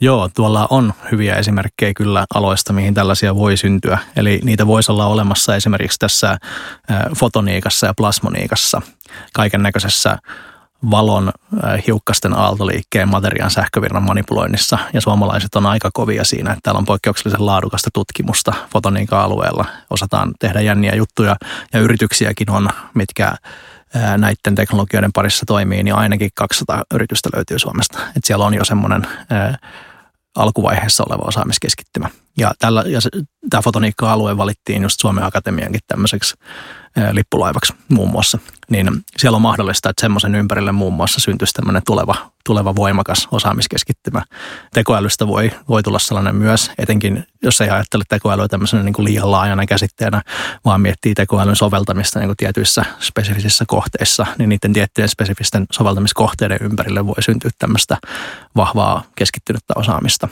[0.00, 3.98] Joo, tuolla on hyviä esimerkkejä kyllä aloista, mihin tällaisia voi syntyä.
[4.16, 6.38] Eli niitä voisi olla olemassa esimerkiksi tässä
[7.16, 8.82] fotoniikassa ja plasmoniikassa,
[9.32, 10.18] kaiken näköisessä
[10.90, 11.32] valon,
[11.64, 14.78] äh, hiukkasten aaltoliikkeen, materiaan sähkövirran manipuloinnissa.
[14.92, 19.64] Ja suomalaiset on aika kovia siinä, että täällä on poikkeuksellisen laadukasta tutkimusta fotoniikan alueella.
[19.90, 21.36] Osataan tehdä jänniä juttuja
[21.72, 27.98] ja yrityksiäkin on, mitkä äh, näiden teknologioiden parissa toimii, niin ainakin 200 yritystä löytyy Suomesta.
[28.16, 29.58] Et siellä on jo semmoinen äh,
[30.36, 32.08] alkuvaiheessa oleva osaamiskeskittymä.
[32.38, 33.10] Ja, tällä, ja se,
[33.50, 36.34] tämä fotoniikka-alue valittiin just Suomen Akatemiankin tämmöiseksi
[37.12, 38.38] lippulaivaksi muun muassa.
[38.70, 44.22] Niin siellä on mahdollista, että semmoisen ympärille muun muassa syntyisi tämmöinen tuleva, tuleva voimakas osaamiskeskittymä.
[44.74, 49.30] Tekoälystä voi, voi tulla sellainen myös, etenkin jos ei ajattele tekoälyä tämmöisenä niin kuin liian
[49.30, 50.22] laajana käsitteenä,
[50.64, 57.06] vaan miettii tekoälyn soveltamista niin kuin tietyissä spesifisissä kohteissa, niin niiden tiettyjen spesifisten soveltamiskohteiden ympärille
[57.06, 57.96] voi syntyä tämmöistä
[58.56, 60.28] vahvaa keskittynyttä osaamista.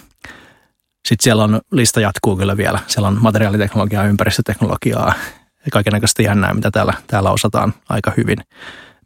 [1.09, 2.79] Sitten siellä on, lista jatkuu kyllä vielä.
[2.87, 5.15] Siellä on materiaaliteknologiaa, ympäristöteknologiaa,
[5.73, 8.39] kaikenlaista jännää, mitä täällä, täällä osataan aika hyvin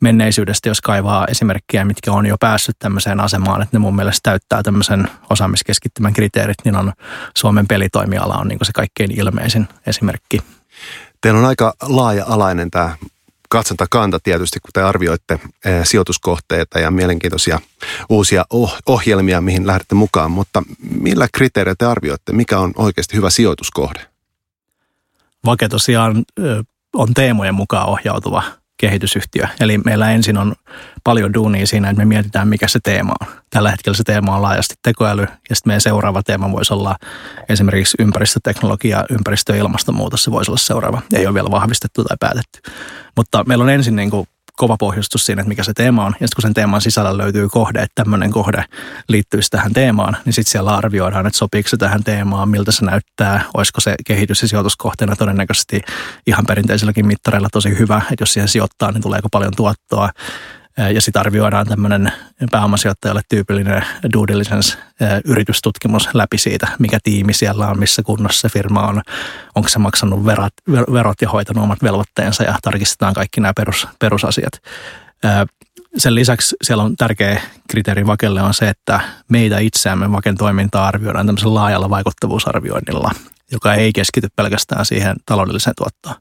[0.01, 4.63] menneisyydestä, jos kaivaa esimerkkejä, mitkä on jo päässyt tämmöiseen asemaan, että ne mun mielestä täyttää
[4.63, 6.93] tämmöisen osaamiskeskittymän kriteerit, niin on
[7.37, 10.39] Suomen pelitoimiala on niin se kaikkein ilmeisin esimerkki.
[11.21, 12.97] Teillä on aika laaja-alainen tämä
[13.49, 17.61] katsontakanta tietysti, kun te arvioitte eh, sijoituskohteita ja mielenkiintoisia
[18.09, 20.63] uusia oh-, ohjelmia, mihin lähdette mukaan, mutta
[21.01, 24.18] millä kriteereillä te arvioitte, mikä on oikeasti hyvä sijoituskohde?
[25.47, 26.25] Vake tosiaan
[26.95, 28.43] on teemojen mukaan ohjautuva
[28.81, 29.47] kehitysyhtiö.
[29.61, 30.55] Eli meillä ensin on
[31.05, 33.27] paljon duunia siinä, että me mietitään, mikä se teema on.
[33.51, 36.97] Tällä hetkellä se teema on laajasti tekoäly, ja sitten meidän seuraava teema voisi olla
[37.49, 41.03] esimerkiksi ympäristöteknologia, ympäristö- ja ilmastonmuutos, se voisi olla seuraava.
[41.13, 42.61] Ei ole vielä vahvistettu tai päätetty.
[43.17, 44.27] Mutta meillä on ensin niin kuin
[44.59, 46.13] kova pohjustus siinä, että mikä se teema on.
[46.21, 48.65] Ja sitten kun sen teeman sisällä löytyy kohde, että tämmöinen kohde
[49.09, 53.45] liittyisi tähän teemaan, niin sitten siellä arvioidaan, että sopiiko se tähän teemaan, miltä se näyttää,
[53.55, 55.83] olisiko se kehitys- ja sijoituskohteena todennäköisesti
[56.27, 60.11] ihan perinteisilläkin mittareilla tosi hyvä, että jos siihen sijoittaa, niin tuleeko paljon tuottoa,
[60.95, 62.13] Ja sitten arvioidaan tämmöinen
[62.51, 64.79] pääomasijoittajalle tyypillinen due diligence
[65.25, 69.03] yritystutkimus läpi siitä, mikä tiimi siellä on, missä kunnossa se firma on,
[69.55, 70.53] onko se maksanut verot,
[70.93, 74.53] verot ja hoitanut omat velvoitteensa ja tarkistetaan kaikki nämä perus, perusasiat.
[75.97, 81.27] Sen lisäksi siellä on tärkeä kriteeri Vakelle on se, että meitä itseämme Vaken toimintaa arvioidaan
[81.27, 83.11] tämmöisellä laajalla vaikuttavuusarvioinnilla
[83.53, 86.15] joka ei keskity pelkästään siihen taloudelliseen tuottoon,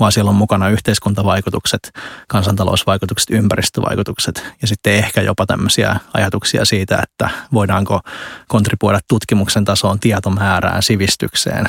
[0.00, 1.92] vaan siellä on mukana yhteiskuntavaikutukset,
[2.28, 8.00] kansantalousvaikutukset, ympäristövaikutukset ja sitten ehkä jopa tämmöisiä ajatuksia siitä, että voidaanko
[8.48, 11.68] kontribuoida tutkimuksen tasoon, tietomäärään, sivistykseen.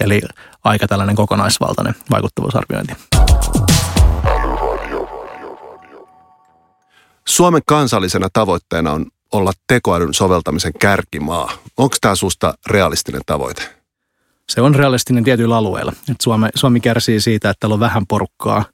[0.00, 0.22] Eli
[0.64, 2.92] aika tällainen kokonaisvaltainen vaikuttavuusarviointi.
[7.26, 11.52] Suomen kansallisena tavoitteena on olla tekoälyn soveltamisen kärkimaa.
[11.76, 13.83] Onko tämä susta realistinen tavoite?
[14.48, 15.92] Se on realistinen tietyillä alueilla.
[16.10, 18.64] Et Suomi, Suomi kärsii siitä, että täällä on vähän porukkaa,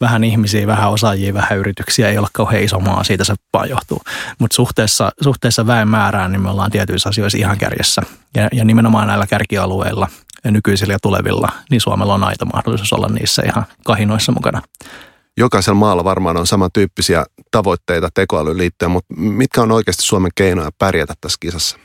[0.00, 4.02] vähän ihmisiä, vähän osaajia, vähän yrityksiä, ei ole kauhean iso maa, siitä se vaan johtuu.
[4.38, 8.02] Mutta suhteessa, suhteessa väen määrään, niin me ollaan tietyissä asioissa ihan kärjessä.
[8.34, 10.08] Ja, ja nimenomaan näillä kärkialueilla,
[10.44, 14.62] ja nykyisillä ja tulevilla, niin Suomella on aito mahdollisuus olla niissä ihan kahinoissa mukana.
[15.36, 21.14] Jokaisella maalla varmaan on samantyyppisiä tavoitteita tekoälyyn liittyen, mutta mitkä on oikeasti Suomen keinoja pärjätä
[21.20, 21.76] tässä kisassa?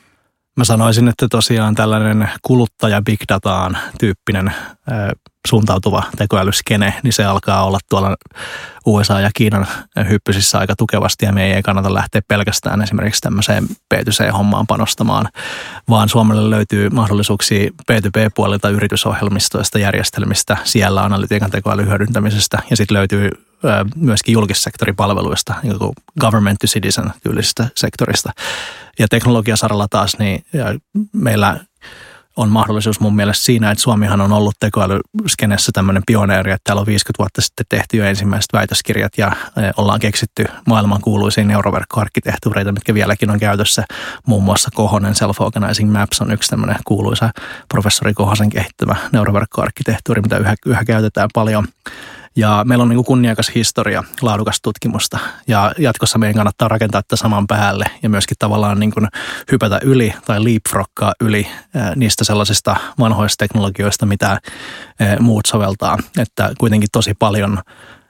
[0.58, 4.54] Mä sanoisin, että tosiaan tällainen kuluttaja big dataan tyyppinen
[5.48, 8.16] suuntautuva tekoälyskene, niin se alkaa olla tuolla
[8.86, 9.68] USA ja Kiinan
[10.10, 15.28] hyppysissä aika tukevasti ja me ei kannata lähteä pelkästään esimerkiksi tämmöiseen B2C-hommaan panostamaan,
[15.90, 23.30] vaan Suomelle löytyy mahdollisuuksia B2B-puolilta yritysohjelmistoista, järjestelmistä, siellä analytiikan tekoälyn hyödyntämisestä ja sitten löytyy
[23.96, 28.32] myöskin julkissektoripalveluista, niin kuin government to citizen tyylisestä sektorista.
[29.00, 30.46] Ja teknologiasaralla taas, niin
[31.12, 31.60] meillä
[32.38, 36.86] on mahdollisuus mun mielestä siinä, että Suomihan on ollut tekoälyskenessä tämmöinen pioneeri, että täällä on
[36.86, 39.32] 50 vuotta sitten tehty jo ensimmäiset väitöskirjat ja
[39.78, 43.84] ollaan keksitty maailman kuuluisia neuroverkkoarkkitehtuureita, mitkä vieläkin on käytössä.
[44.28, 47.30] Muun muassa Kohonen Self-Organizing Maps on yksi tämmöinen kuuluisa
[47.70, 51.68] professori Kohosen kehittämä neuroverkkoarkkitehtuuri, mitä yhä, yhä käytetään paljon.
[52.38, 57.16] Ja meillä on niin kuin kunniakas historia, laadukas tutkimusta ja jatkossa meidän kannattaa rakentaa tätä
[57.16, 59.08] saman päälle ja myöskin tavallaan niin kuin
[59.52, 61.48] hypätä yli tai leapfroggaa yli
[61.96, 64.40] niistä sellaisista vanhoista teknologioista, mitä
[65.20, 65.98] muut soveltaa.
[66.18, 67.62] Että kuitenkin tosi paljon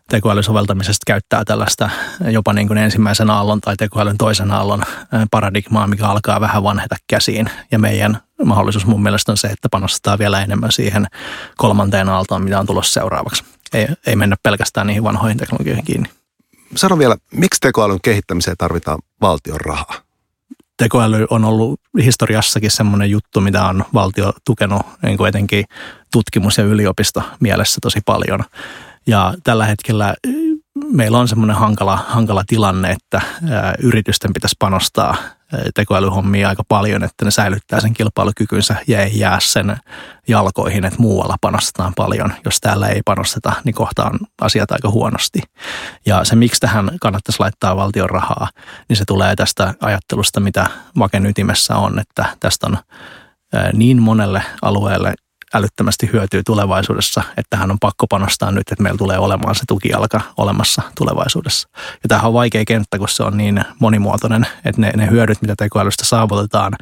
[0.10, 1.90] tekoälysoveltamisesta käyttää tällaista
[2.30, 4.84] jopa niin kuin ensimmäisen aallon tai tekoälyn toisen aallon
[5.32, 7.50] paradigmaa, mikä alkaa vähän vanheta käsiin.
[7.72, 11.08] Ja meidän mahdollisuus mun mielestä on se, että panostetaan vielä enemmän siihen
[11.58, 16.10] kolmanteen aaltoon, mitä on tulossa seuraavaksi ei, ei mennä pelkästään niihin vanhoihin teknologioihin kiinni.
[16.75, 19.95] Sano vielä, miksi tekoälyn kehittämiseen tarvitaan valtion rahaa?
[20.78, 25.65] Tekoäly on ollut historiassakin semmoinen juttu, mitä on valtio tukenut niin kuin etenkin
[26.12, 28.39] tutkimus- ja yliopisto mielessä tosi paljon.
[29.08, 30.15] Ja tällä hetkellä
[30.95, 33.21] meillä on semmoinen hankala, hankala tilanne, että
[33.79, 35.15] yritysten pitäisi panostaa
[35.75, 39.77] tekoälyhommia aika paljon, että ne säilyttää sen kilpailukykynsä ja ei jää sen
[40.27, 42.34] jalkoihin, että muualla panostetaan paljon.
[42.45, 45.41] Jos täällä ei panosteta, niin kohtaan asiat aika huonosti.
[46.05, 48.49] Ja se, miksi tähän kannattaisi laittaa valtion rahaa,
[48.89, 50.67] niin se tulee tästä ajattelusta, mitä
[50.99, 52.77] Vaken ytimessä on, että tästä on
[53.73, 55.13] niin monelle alueelle
[55.53, 60.21] älyttömästi hyötyy tulevaisuudessa, että hän on pakko panostaa nyt, että meillä tulee olemaan se tukijalka
[60.38, 61.69] olemassa tulevaisuudessa.
[61.75, 65.53] Ja tämähän on vaikea kenttä, kun se on niin monimuotoinen, että ne, ne hyödyt, mitä
[65.58, 66.73] tekoälystä saavutetaan,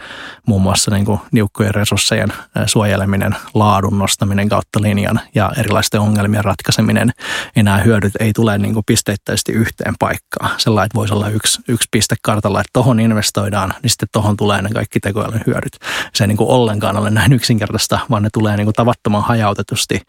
[0.48, 2.34] muun muassa niin kuin niukkojen resurssejen
[2.66, 7.12] suojeleminen, laadun nostaminen kautta linjan ja erilaisten ongelmien ratkaiseminen,
[7.56, 10.50] enää hyödyt ei tule niin kuin pisteittäisesti yhteen paikkaan.
[10.58, 14.62] Sellainen, että voisi olla yksi, yksi piste kartalla, että tohon investoidaan, niin sitten tohon tulee
[14.62, 15.80] ne kaikki tekoälyn hyödyt.
[16.14, 20.02] Se ei niin kuin ollenkaan ole näin yksinkertaista, vaan ne tulee niin kuin tavattoman hajautetusti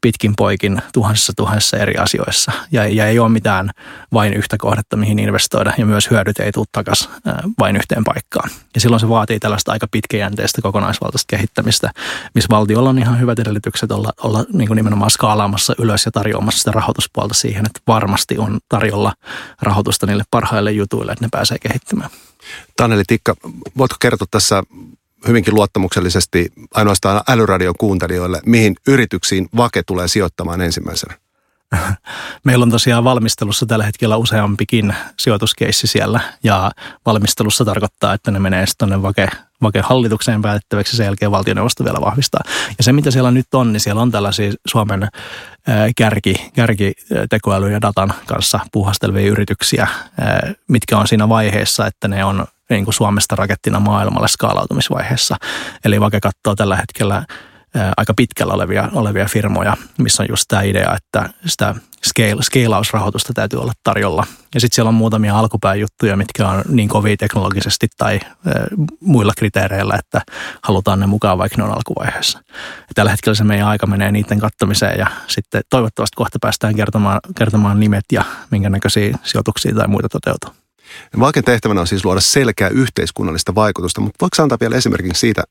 [0.00, 2.52] pitkin poikin tuhansissa tuhansissa eri asioissa.
[2.72, 3.70] Ja, ja ei ole mitään
[4.12, 7.10] vain yhtä kohdetta, mihin investoida, ja myös hyödyt ei tule takaisin
[7.58, 8.50] vain yhteen paikkaan.
[8.74, 11.90] Ja silloin se vaatii tällaista aika pitkäjänteistä kokonaisvaltaista kehittämistä,
[12.34, 16.58] missä valtiolla on ihan hyvät edellytykset olla, olla niin kuin nimenomaan skaalaamassa ylös ja tarjoamassa
[16.58, 19.12] sitä rahoituspuolta siihen, että varmasti on tarjolla
[19.62, 22.10] rahoitusta niille parhaille jutuille, että ne pääsee kehittymään.
[22.76, 23.34] Taneli Tikka,
[23.78, 24.62] voitko kertoa tässä
[25.26, 31.14] hyvinkin luottamuksellisesti ainoastaan älyradion kuuntelijoille, mihin yrityksiin Vake tulee sijoittamaan ensimmäisenä?
[32.44, 36.70] Meillä on tosiaan valmistelussa tällä hetkellä useampikin sijoituskeissi siellä ja
[37.06, 39.28] valmistelussa tarkoittaa, että ne menee sitten tuonne vake,
[39.62, 42.40] vake hallitukseen päätettäväksi sen jälkeen valtioneuvosto vielä vahvistaa.
[42.78, 45.08] Ja se mitä siellä nyt on, niin siellä on tällaisia Suomen
[45.96, 46.92] kärki, kärki
[47.30, 49.88] tekoäly ja datan kanssa puhastelevia yrityksiä,
[50.68, 55.36] mitkä on siinä vaiheessa, että ne on niin kuin Suomesta rakettina maailmalle skaalautumisvaiheessa.
[55.84, 57.24] Eli Vake katsoo tällä hetkellä
[57.96, 61.74] aika pitkällä olevia, olevia firmoja, missä on just tämä idea, että sitä
[62.06, 62.76] scale, scale
[63.34, 64.26] täytyy olla tarjolla.
[64.54, 68.20] Ja sitten siellä on muutamia alkupääjuttuja, mitkä on niin kovia teknologisesti tai
[69.00, 70.20] muilla kriteereillä, että
[70.62, 72.38] halutaan ne mukaan, vaikka ne on alkuvaiheessa.
[72.80, 77.20] Ja tällä hetkellä se meidän aika menee niiden kattamiseen ja sitten toivottavasti kohta päästään kertomaan,
[77.38, 80.67] kertomaan nimet ja minkä näköisiä sijoituksia tai muita toteutuu.
[81.20, 85.42] Vaken tehtävänä on siis luoda selkeää yhteiskunnallista vaikutusta, mutta voiko antaa vielä esimerkin siitä,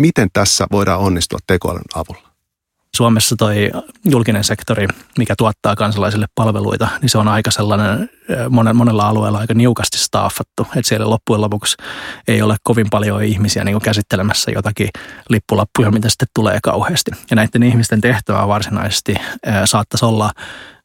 [0.00, 2.32] miten tässä voidaan onnistua tekoälyn avulla?
[2.96, 3.70] Suomessa toi
[4.04, 4.88] julkinen sektori,
[5.18, 8.10] mikä tuottaa kansalaisille palveluita, niin se on aika sellainen
[8.74, 10.62] monella alueella aika niukasti staaffattu.
[10.62, 11.76] Että siellä loppujen lopuksi
[12.28, 14.88] ei ole kovin paljon ihmisiä niin käsittelemässä jotakin
[15.28, 17.10] lippulappuja, mitä sitten tulee kauheasti.
[17.30, 19.14] Ja näiden ihmisten tehtävä varsinaisesti
[19.64, 20.30] saattaisi olla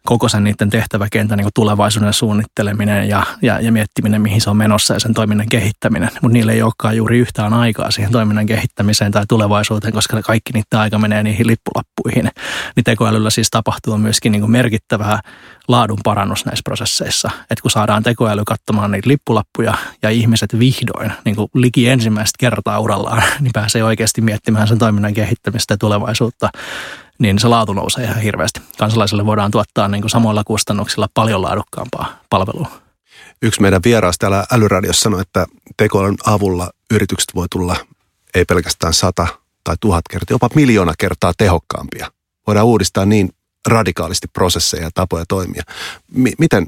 [0.08, 4.94] koko sen niiden tehtäväkentän niin tulevaisuuden suunnitteleminen ja, ja, ja miettiminen, mihin se on menossa
[4.94, 6.10] ja sen toiminnan kehittäminen.
[6.22, 10.80] Mutta niillä ei olekaan juuri yhtään aikaa siihen toiminnan kehittämiseen tai tulevaisuuteen, koska kaikki niiden
[10.80, 12.32] aika menee niihin lippulappuihin.
[12.76, 15.20] Niin tekoälyllä siis tapahtuu myöskin niin merkittävää
[15.68, 17.30] laadun parannus näissä prosesseissa.
[17.42, 22.80] Että kun saadaan tekoäly katsomaan niitä lippulappuja ja ihmiset vihdoin niin kuin liki ensimmäistä kertaa
[22.80, 26.50] urallaan, niin pääsee oikeasti miettimään sen toiminnan kehittämistä ja tulevaisuutta
[27.20, 28.62] niin se laatu nousee ihan hirveästi.
[28.78, 32.72] Kansalaisille voidaan tuottaa niin kuin samoilla kustannuksilla paljon laadukkaampaa palvelua.
[33.42, 35.46] Yksi meidän vieraasta täällä Älyradiossa sanoi, että
[35.78, 37.76] tekoälyn avulla yritykset voi tulla
[38.36, 39.28] ei pelkästään sata
[39.64, 42.12] tai tuhat kertaa, jopa miljoona kertaa tehokkaampia.
[42.48, 43.30] Voidaan uudistaa niin
[43.68, 45.64] radikaalisti prosesseja ja tapoja toimia.
[46.12, 46.68] M- miten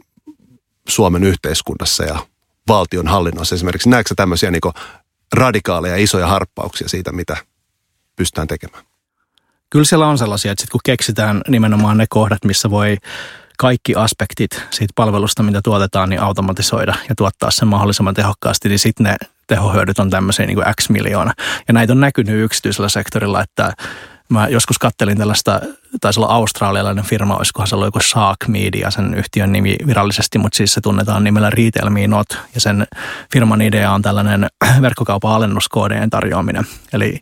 [0.90, 2.26] Suomen yhteiskunnassa ja
[2.68, 4.74] valtion hallinnossa esimerkiksi, näetkö tämmöisiä niin
[5.34, 7.38] radikaaleja isoja harppauksia siitä, mitä
[8.16, 8.89] pystytään tekemään?
[9.70, 12.98] Kyllä siellä on sellaisia, että sit kun keksitään nimenomaan ne kohdat, missä voi
[13.58, 19.04] kaikki aspektit siitä palvelusta, mitä tuotetaan, niin automatisoida ja tuottaa sen mahdollisimman tehokkaasti, niin sitten
[19.04, 19.16] ne
[19.48, 21.34] tehohyödyt on tämmöisiä niin kuin X miljoona.
[21.68, 23.74] Ja näitä on näkynyt yksityisellä sektorilla, että
[24.30, 25.62] Mä joskus kattelin tällaista,
[26.02, 30.58] taisi olla australialainen firma, olisikohan se ollut joku Shark Media, sen yhtiön nimi virallisesti, mutta
[30.58, 32.88] siis se tunnetaan nimellä Retail Me Not, ja sen
[33.34, 34.48] firman idea on tällainen
[34.82, 36.66] verkkokaupan alennuskoodien tarjoaminen.
[36.94, 37.20] Eli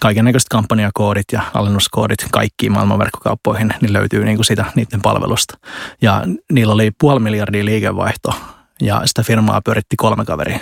[0.00, 5.58] kaiken näköiset kampanjakoodit ja alennuskoodit kaikkiin maailman verkkokauppoihin, niin löytyy niin kuin sitä niiden palvelusta.
[6.02, 8.34] Ja niillä oli puoli miljardia liikevaihto,
[8.80, 10.58] ja sitä firmaa pyöritti kolme kaveria.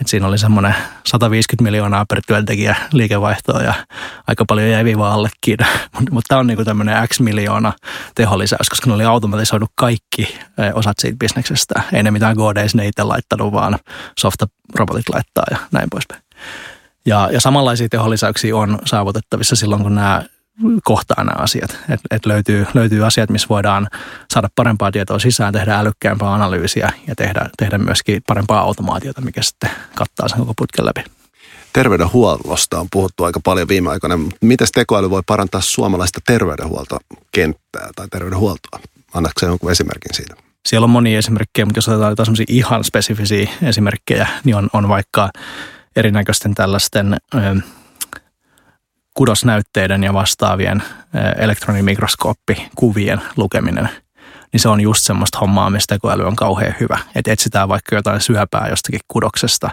[0.00, 0.74] Et siinä oli semmoinen
[1.06, 3.74] 150 miljoonaa per työntekijä liikevaihtoa ja
[4.26, 5.58] aika paljon jäi viiva allekin.
[5.94, 7.72] Mutta mut tämä on niinku tämmöinen X miljoona
[8.14, 10.22] teholisäys, koska ne oli automatisoinut kaikki
[10.58, 11.82] eh, osat siitä bisneksestä.
[11.92, 13.78] Ei ne mitään kodeissa ne itse laittanut, vaan
[14.20, 16.22] softa-robotit laittaa ja näin poispäin.
[17.06, 20.22] Ja, ja samanlaisia teholisäyksiä on saavutettavissa silloin, kun nämä
[20.84, 21.70] kohtaa nämä asiat.
[21.70, 23.88] Että et löytyy, löytyy asiat, missä voidaan
[24.32, 29.70] saada parempaa tietoa sisään, tehdä älykkäämpää analyysiä ja tehdä, tehdä myöskin parempaa automaatiota, mikä sitten
[29.94, 31.04] kattaa sen koko putken läpi.
[31.72, 34.18] Terveydenhuollosta on puhuttu aika paljon viime aikoina.
[34.40, 38.80] Miten tekoäly voi parantaa suomalaista terveydenhuoltokenttää tai terveydenhuoltoa?
[39.14, 40.34] Annatko jonkun esimerkin siitä?
[40.66, 45.30] Siellä on monia esimerkkejä, mutta jos otetaan jotain ihan spesifisiä esimerkkejä, niin on, on vaikka
[45.96, 47.16] erinäköisten tällaisten
[49.14, 50.82] kudosnäytteiden ja vastaavien
[51.38, 53.88] elektronimikroskooppikuvien lukeminen,
[54.52, 56.98] niin se on just semmoista hommaa, mistä tekoäly on kauhean hyvä.
[57.14, 59.70] Että etsitään vaikka jotain syöpää jostakin kudoksesta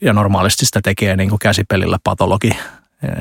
[0.00, 2.50] ja normaalisti sitä tekee niin kuin käsipelillä patologi,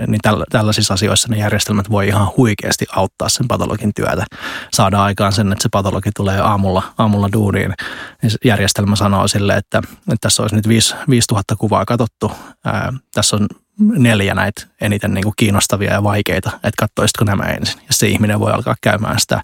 [0.07, 0.19] niin
[0.51, 4.25] tällaisissa asioissa ne järjestelmät voi ihan huikeasti auttaa sen patologin työtä.
[4.73, 7.73] Saada aikaan sen, että se patologi tulee aamulla, aamulla duuniin.
[8.21, 10.67] Niin järjestelmä sanoo sille, että, että tässä olisi nyt
[11.09, 12.31] 5000 kuvaa katsottu.
[12.65, 13.47] Ää, tässä on
[13.79, 17.79] neljä näitä eniten niin kuin kiinnostavia ja vaikeita, että katsoisitko nämä ensin.
[17.79, 19.41] Ja se ihminen voi alkaa käymään sitä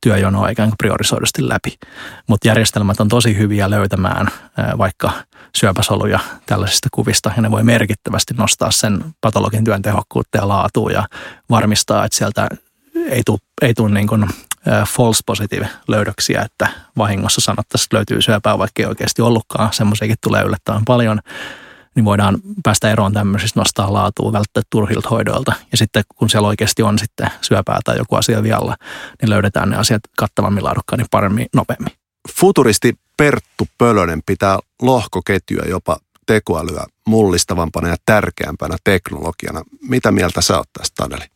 [0.00, 1.78] työjonoa ikään kuin priorisoidusti läpi.
[2.26, 4.26] Mutta järjestelmät on tosi hyviä löytämään
[4.78, 5.12] vaikka
[5.56, 11.06] syöpäsoluja tällaisista kuvista, ja ne voi merkittävästi nostaa sen patologin työn tehokkuutta ja laatua ja
[11.50, 12.48] varmistaa, että sieltä
[13.08, 14.28] ei tule, ei tule niin kuin
[14.88, 19.72] false positive löydöksiä, että vahingossa sanottaisiin, että löytyy syöpää, vaikka ei oikeasti ollutkaan.
[19.72, 21.20] Semmoisiakin tulee yllättävän paljon
[21.94, 25.52] niin voidaan päästä eroon tämmöisistä, nostaa laatua, välttää turhilta hoidoilta.
[25.72, 28.76] Ja sitten kun siellä oikeasti on sitten syöpää tai joku asia vialla,
[29.22, 31.92] niin löydetään ne asiat kattavammin, laadukkaammin, paremmin, nopeammin.
[32.40, 39.62] Futuristi Perttu Pölönen pitää lohkoketjuja jopa tekoälyä mullistavampana ja tärkeämpänä teknologiana.
[39.88, 41.31] Mitä mieltä sä oot tästä, Taneli?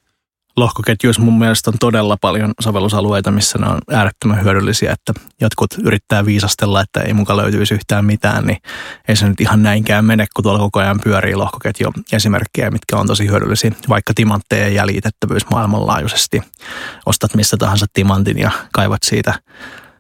[0.57, 6.27] Lohkoketjuissa mun mielestä on todella paljon sovellusalueita, missä ne on äärettömän hyödyllisiä, että jotkut yrittää
[6.27, 8.59] viisastella, että ei muka löytyisi yhtään mitään, niin
[9.09, 13.07] ei se nyt ihan näinkään mene, kun tuolla koko ajan pyörii lohkoketju esimerkkejä, mitkä on
[13.07, 16.43] tosi hyödyllisiä, vaikka timantteja jäljitettävyys maailmanlaajuisesti.
[17.07, 19.35] Ostat missä tahansa timantin ja kaivat siitä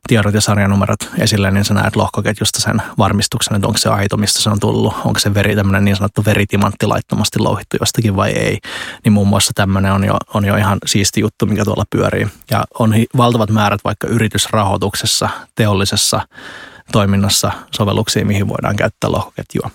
[0.06, 4.42] tiedot ja sarjanumerot esille, niin sä näet lohkoketjusta sen varmistuksen, että onko se aito, mistä
[4.42, 8.58] se on tullut, onko se veri, tämmöinen niin sanottu veritimantti laittomasti louhittu jostakin vai ei.
[9.04, 12.26] Niin muun muassa tämmöinen on jo, on jo ihan siisti juttu, mikä tuolla pyörii.
[12.50, 16.20] Ja on valtavat määrät vaikka yritysrahoituksessa, teollisessa
[16.92, 19.70] toiminnassa sovelluksia, mihin voidaan käyttää lohkoketjua.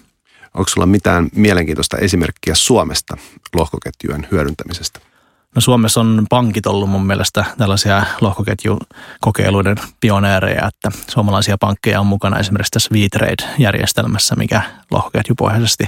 [0.54, 3.18] Onko sulla mitään mielenkiintoista esimerkkiä Suomesta
[3.56, 5.11] lohkoketjujen hyödyntämisestä?
[5.56, 12.40] No Suomessa on pankit ollut mun mielestä tällaisia lohkoketjukokeiluiden pioneereja, että suomalaisia pankkeja on mukana
[12.40, 15.84] esimerkiksi tässä V-Trade-järjestelmässä, mikä lohkoketjupohjaisesti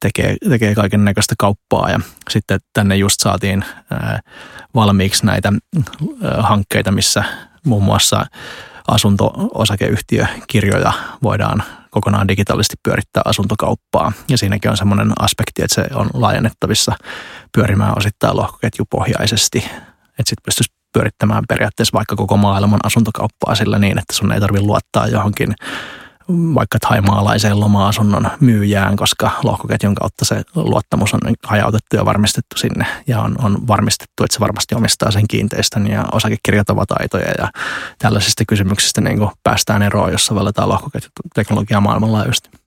[0.00, 3.64] tekee, tekee kaiken näköistä kauppaa ja sitten tänne just saatiin
[4.74, 5.52] valmiiksi näitä
[6.38, 7.24] hankkeita, missä
[7.66, 8.26] muun muassa
[8.88, 14.12] asunto-osakeyhtiökirjoja voidaan kokonaan digitaalisesti pyörittää asuntokauppaa.
[14.28, 16.92] Ja siinäkin on semmoinen aspekti, että se on laajennettavissa
[17.54, 19.58] pyörimään osittain lohkoketjupohjaisesti.
[19.58, 24.66] Että sitten pystyisi pyörittämään periaatteessa vaikka koko maailman asuntokauppaa sillä niin, että sun ei tarvitse
[24.66, 25.54] luottaa johonkin
[26.28, 32.86] vaikka thaimaalaiseen loma-asunnon myyjään, koska lohkoketjun kautta se luottamus on hajautettu ja varmistettu sinne.
[33.06, 37.48] Ja on, on varmistettu, että se varmasti omistaa sen kiinteistön ja osakekirjat ovat aitoja ja
[37.98, 42.61] tällaisista kysymyksistä niin päästään eroon, jos sovelletaan lohkoketjuteknologiaa maailmanlaajuisesti.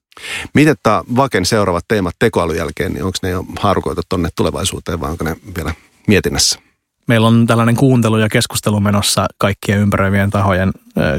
[0.54, 5.10] Miten tämä Vaken seuraavat teemat tekoälyn jälkeen, niin onko ne jo haarukoitu tuonne tulevaisuuteen vai
[5.10, 5.74] onko ne vielä
[6.06, 6.66] mietinnässä?
[7.06, 10.72] meillä on tällainen kuuntelu ja keskustelu menossa kaikkien ympäröivien tahojen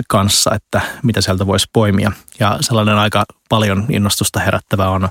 [0.08, 2.12] kanssa, että mitä sieltä voisi poimia.
[2.40, 5.10] Ja sellainen aika paljon innostusta herättävä on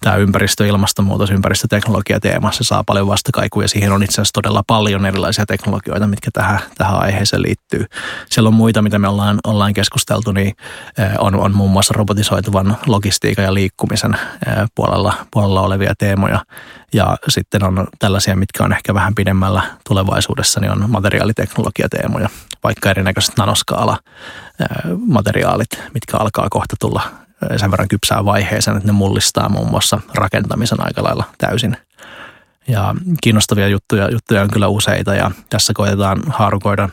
[0.00, 2.52] tämä ympäristö, ilmastonmuutos, ympäristöteknologia teema.
[2.52, 3.68] Se saa paljon vastakaikuja.
[3.68, 7.86] Siihen on itse asiassa todella paljon erilaisia teknologioita, mitkä tähän, tähän aiheeseen liittyy.
[8.30, 10.56] Siellä on muita, mitä me ollaan, ollaan keskusteltu, niin
[11.18, 14.16] on, on muun muassa robotisoituvan logistiikan ja liikkumisen
[14.74, 16.44] puolella, puolella olevia teemoja.
[16.94, 22.28] Ja sitten on tällaisia, mitkä on ehkä vähän pidemmällä tulevaisuudessa, niin on materiaaliteknologiateemoja,
[22.64, 23.98] vaikka erinäköiset nanoskaala
[25.06, 27.02] materiaalit, mitkä alkaa kohta tulla
[27.56, 31.76] sen verran kypsään vaiheeseen, että ne mullistaa muun muassa rakentamisen aika lailla täysin.
[32.68, 36.88] Ja kiinnostavia juttuja, juttuja on kyllä useita ja tässä koetetaan haarukoida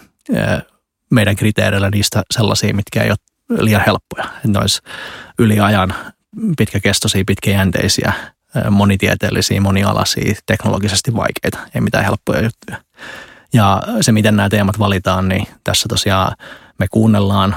[1.09, 3.17] meidän kriteereillä niistä sellaisia, mitkä ei ole
[3.61, 4.25] liian helppoja.
[4.47, 4.81] Ne olisi
[5.39, 5.95] yli ajan
[6.57, 8.13] pitkäkestoisia, pitkäjänteisiä,
[8.69, 12.77] monitieteellisiä, monialaisia, teknologisesti vaikeita, ei mitään helppoja juttuja.
[13.53, 16.35] Ja se, miten nämä teemat valitaan, niin tässä tosiaan
[16.83, 17.55] me kuunnellaan,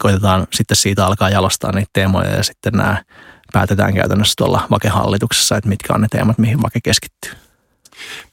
[0.00, 3.04] koitetaan sitten siitä alkaa jalostaa niitä teemoja ja sitten nämä
[3.52, 7.32] päätetään käytännössä tuolla vakehallituksessa, että mitkä on ne teemat, mihin vake keskittyy.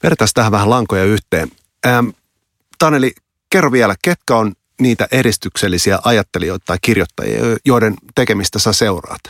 [0.02, 1.48] Vedetään tähän vähän lankoja yhteen.
[1.86, 2.08] Ähm,
[2.78, 3.12] Taneli,
[3.50, 9.20] kerro vielä, ketkä on niitä edistyksellisiä ajattelijoita tai kirjoittajia, joiden tekemistä sä seuraat?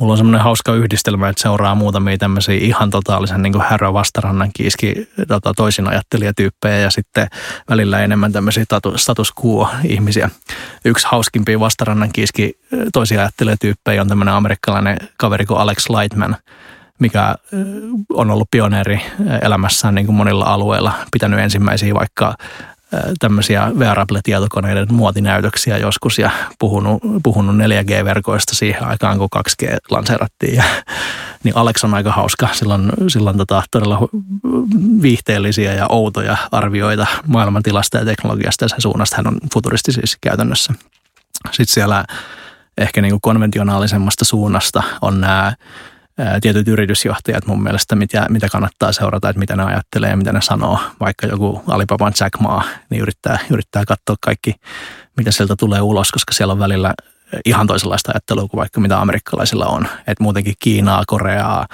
[0.00, 4.50] Mulla on semmoinen hauska yhdistelmä, että seuraa muutamia tämmöisiä ihan totaalisen niin kuin härö vastarannan
[4.54, 7.28] kiiski tota, toisin ajattelijatyyppejä ja sitten
[7.70, 8.64] välillä enemmän tämmöisiä
[8.96, 10.30] status quo-ihmisiä.
[10.84, 12.58] Yksi hauskimpia vastarannan kiiski
[12.92, 16.36] toisia ajattelijatyyppejä on tämmöinen amerikkalainen kaveri kuin Alex Lightman,
[16.98, 17.34] mikä
[18.12, 19.02] on ollut pioneeri
[19.42, 22.34] elämässään niin kuin monilla alueilla, pitänyt ensimmäisiä vaikka
[23.18, 30.54] tämmöisiä wearable-tietokoneiden muotinäytöksiä joskus ja puhunut, puhunut 4G-verkoista siihen aikaan, kun 2G lanseerattiin.
[30.54, 30.64] Ja,
[31.44, 32.48] niin Alex on aika hauska.
[32.52, 33.98] Silloin, silloin tota, todella
[35.02, 39.16] viihteellisiä ja outoja arvioita maailmantilasta ja teknologiasta ja sen suunnasta.
[39.16, 40.72] Hän on futuristi siis käytännössä.
[41.50, 42.04] Sitten siellä
[42.78, 45.54] ehkä niin kuin konventionaalisemmasta suunnasta on nämä
[46.40, 50.42] tietyt yritysjohtajat mun mielestä, mitä, mitä kannattaa seurata, että mitä ne ajattelee ja mitä ne
[50.42, 50.78] sanoo.
[51.00, 54.54] Vaikka joku Alibaban Jack Ma, niin yrittää, yrittää katsoa kaikki,
[55.16, 56.94] mitä sieltä tulee ulos, koska siellä on välillä
[57.44, 59.88] ihan toisenlaista ajattelua kuin vaikka mitä amerikkalaisilla on.
[60.06, 61.66] Että muutenkin Kiinaa, Koreaa,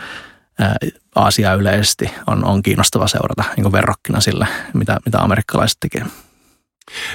[1.14, 6.06] Aasiaa yleisesti on, on kiinnostava seurata niin verrokkina sille, mitä, mitä amerikkalaiset tekee.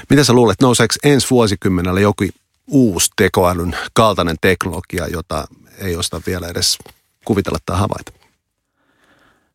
[0.10, 2.24] Mitä sä luulet, nouseeko ensi vuosikymmenellä joku
[2.68, 5.48] uusi tekoälyn kaltainen teknologia, jota
[5.78, 6.78] ei osta vielä edes
[7.26, 8.12] kuvitella tai havaita?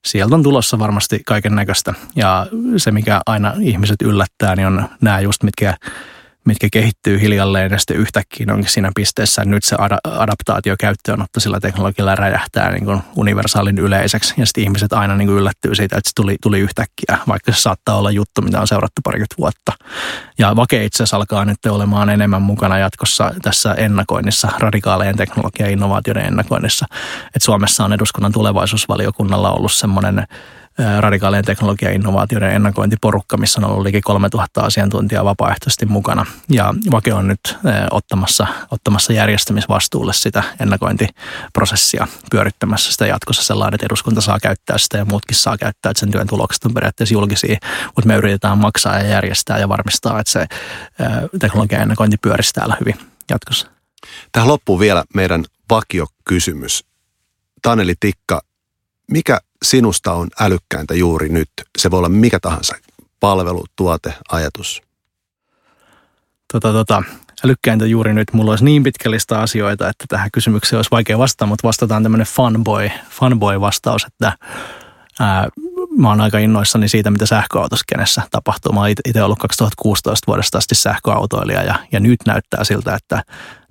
[0.05, 2.47] Sieltä on tulossa varmasti kaiken näköistä ja
[2.77, 5.77] se, mikä aina ihmiset yllättää, niin on nämä just, mitkä
[6.49, 11.61] mitkä kehittyy hiljalleen ja sitten yhtäkkiä onkin siinä pisteessä, että nyt se adaptaatio käyttöönotto sillä
[11.61, 16.09] teknologialla räjähtää niin kuin universaalin yleiseksi ja sitten ihmiset aina niin kuin yllättyy siitä, että
[16.09, 19.73] se tuli, tuli yhtäkkiä, vaikka se saattaa olla juttu, mitä on seurattu parikymmentä vuotta.
[20.39, 25.73] Ja Vake itse asiassa alkaa nyt olemaan enemmän mukana jatkossa tässä ennakoinnissa, radikaalejen teknologia- ja
[25.73, 26.87] innovaatioiden ennakoinnissa.
[27.37, 30.27] Et Suomessa on eduskunnan tulevaisuusvaliokunnalla ollut semmoinen
[31.01, 36.26] radikaalien teknologian innovaatioiden ennakointiporukka, missä on ollut liki 3000 asiantuntijaa vapaaehtoisesti mukana.
[36.49, 37.59] Ja Vake on nyt
[37.91, 45.05] ottamassa, ottamassa järjestämisvastuulle sitä ennakointiprosessia pyörittämässä sitä jatkossa sellainen, että eduskunta saa käyttää sitä ja
[45.05, 47.57] muutkin saa käyttää, että sen työn tulokset on periaatteessa julkisia,
[47.97, 50.47] mutta me yritetään maksaa ja järjestää ja varmistaa, että se
[51.41, 52.99] teknologian ennakointi pyörisi täällä hyvin
[53.31, 53.66] jatkossa.
[54.33, 56.85] Tähän loppuu vielä meidän vakiokysymys.
[57.62, 58.41] Taneli Tikka,
[59.11, 61.49] mikä sinusta on älykkäintä juuri nyt?
[61.79, 62.75] Se voi olla mikä tahansa
[63.21, 64.83] palvelu, tuote, ajatus.
[66.53, 67.03] Tota, tota,
[67.45, 68.33] älykkäintä juuri nyt.
[68.33, 72.91] Mulla olisi niin pitkällistä asioita, että tähän kysymykseen olisi vaikea vastata, mutta vastataan tämmöinen fanboy,
[73.11, 74.33] fanboy-vastaus, että
[75.21, 75.49] ää,
[75.99, 78.73] mä oon aika innoissani siitä, mitä sähköautoskenessä tapahtuu.
[78.73, 83.23] Mä oon itse ollut 2016 vuodesta asti sähköautoilija ja, ja nyt näyttää siltä, että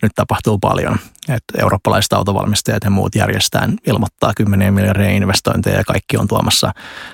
[0.02, 0.98] nyt tapahtuu paljon.
[1.30, 6.72] Että eurooppalaiset autovalmistajat ja muut järjestään ilmoittaa kymmenien miljardien investointeja ja kaikki on tuomassa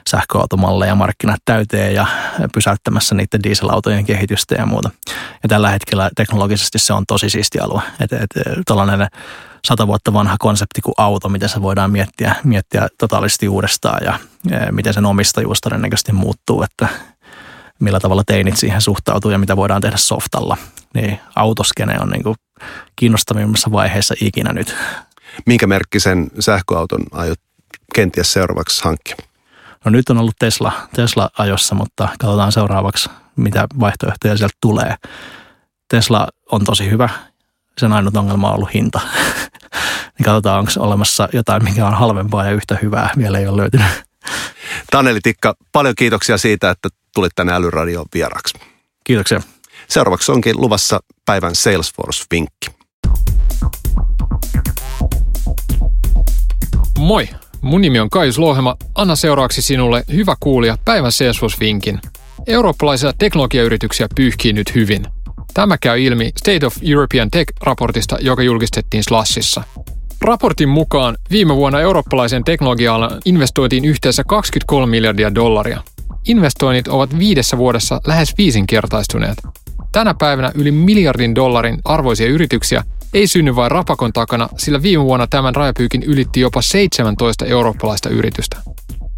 [0.10, 2.06] sähköautomalleja markkinat täyteen ja
[2.54, 4.90] pysäyttämässä niiden dieselautojen kehitystä ja muuta.
[5.44, 7.82] Ja tällä hetkellä teknologisesti se on tosi siisti alue.
[8.00, 8.30] Että et,
[8.66, 9.08] tällainen
[9.68, 14.72] sata vuotta vanha konsepti kuin auto, miten se voidaan miettiä, miettiä totaalisesti uudestaan ja, ja
[14.72, 16.88] miten sen omistajuus todennäköisesti muuttuu, että
[17.80, 20.58] millä tavalla teinit siihen suhtautuu ja mitä voidaan tehdä softalla.
[20.94, 22.36] Niin autoskene on niin kuin
[22.96, 24.76] kiinnostavimmassa vaiheessa ikinä nyt.
[25.46, 27.40] Minkä merkkisen sähköauton aiot
[27.96, 29.16] kenties seuraavaksi hankkia?
[29.86, 34.96] No nyt on ollut Tesla, Tesla ajossa, mutta katsotaan seuraavaksi, mitä vaihtoehtoja sieltä tulee.
[35.88, 37.10] Tesla on tosi hyvä.
[37.78, 39.02] Sen ainut ongelma on ollut hinta.
[40.18, 43.10] niin katsotaan, onko olemassa jotain, mikä on halvempaa ja yhtä hyvää.
[43.18, 43.88] Vielä ei ole löytynyt.
[44.92, 48.60] Taneli Tikka, paljon kiitoksia siitä, että tulit tänne Älyradion vieraksi.
[49.04, 49.42] Kiitoksia.
[49.88, 52.84] Seuraavaksi onkin luvassa päivän Salesforce-vinkki.
[56.98, 57.30] Moi!
[57.62, 58.76] Mun nimi on Kaius Lohema.
[58.96, 62.00] Anna seuraavaksi sinulle hyvä kuulija päivän Salesforce-vinkin.
[62.48, 65.08] Eurooppalaisia teknologiayrityksiä pyyhkii nyt hyvin.
[65.54, 69.64] Tämä käy ilmi State of European Tech-raportista, joka julkistettiin Slashissa.
[70.22, 75.82] Raportin mukaan viime vuonna eurooppalaisen teknologialan investoitiin yhteensä 23 miljardia dollaria.
[76.28, 79.38] Investoinnit ovat viidessä vuodessa lähes viisinkertaistuneet.
[79.92, 82.84] Tänä päivänä yli miljardin dollarin arvoisia yrityksiä
[83.14, 88.58] ei synny vain rapakon takana, sillä viime vuonna tämän rajapyykin ylitti jopa 17 eurooppalaista yritystä.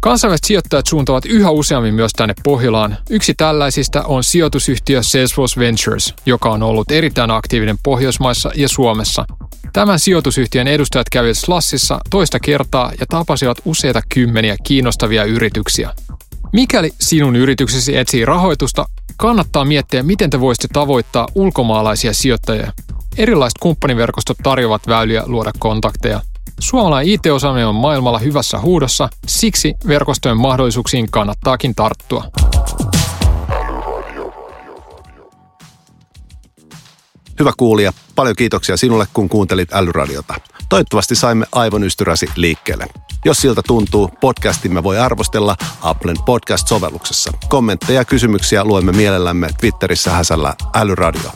[0.06, 2.96] Kansainväliset sijoittajat suuntaavat yhä useammin myös tänne Pohjolaan.
[3.10, 9.24] Yksi tällaisista on sijoitusyhtiö Salesforce Ventures, joka on ollut erittäin aktiivinen Pohjoismaissa ja Suomessa.
[9.72, 15.90] Tämän sijoitusyhtiön edustajat kävivät Slassissa toista kertaa ja tapasivat useita kymmeniä kiinnostavia yrityksiä.
[16.52, 18.86] Mikäli sinun yrityksesi etsii rahoitusta,
[19.16, 22.72] kannattaa miettiä, miten te voisitte tavoittaa ulkomaalaisia sijoittajia.
[23.18, 26.20] Erilaiset kumppaniverkostot tarjoavat väyliä luoda kontakteja.
[26.60, 32.24] Suomalainen IT-osaaminen on maailmalla hyvässä huudossa, siksi verkostojen mahdollisuuksiin kannattaakin tarttua.
[37.40, 40.34] Hyvä kuulija, paljon kiitoksia sinulle, kun kuuntelit Älyradiota.
[40.68, 42.86] Toivottavasti saimme aivonystyräsi liikkeelle.
[43.24, 47.32] Jos siltä tuntuu, podcastimme voi arvostella Applen podcast-sovelluksessa.
[47.48, 51.30] Kommentteja ja kysymyksiä luemme mielellämme Twitterissä häsällä Älyradio.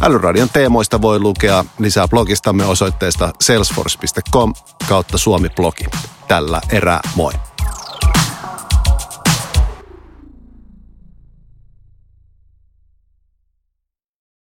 [0.00, 4.54] Älyradion teemoista voi lukea lisää blogistamme osoitteesta salesforce.com
[4.88, 5.84] kautta suomi-blogi.
[6.28, 7.32] Tällä erää moi.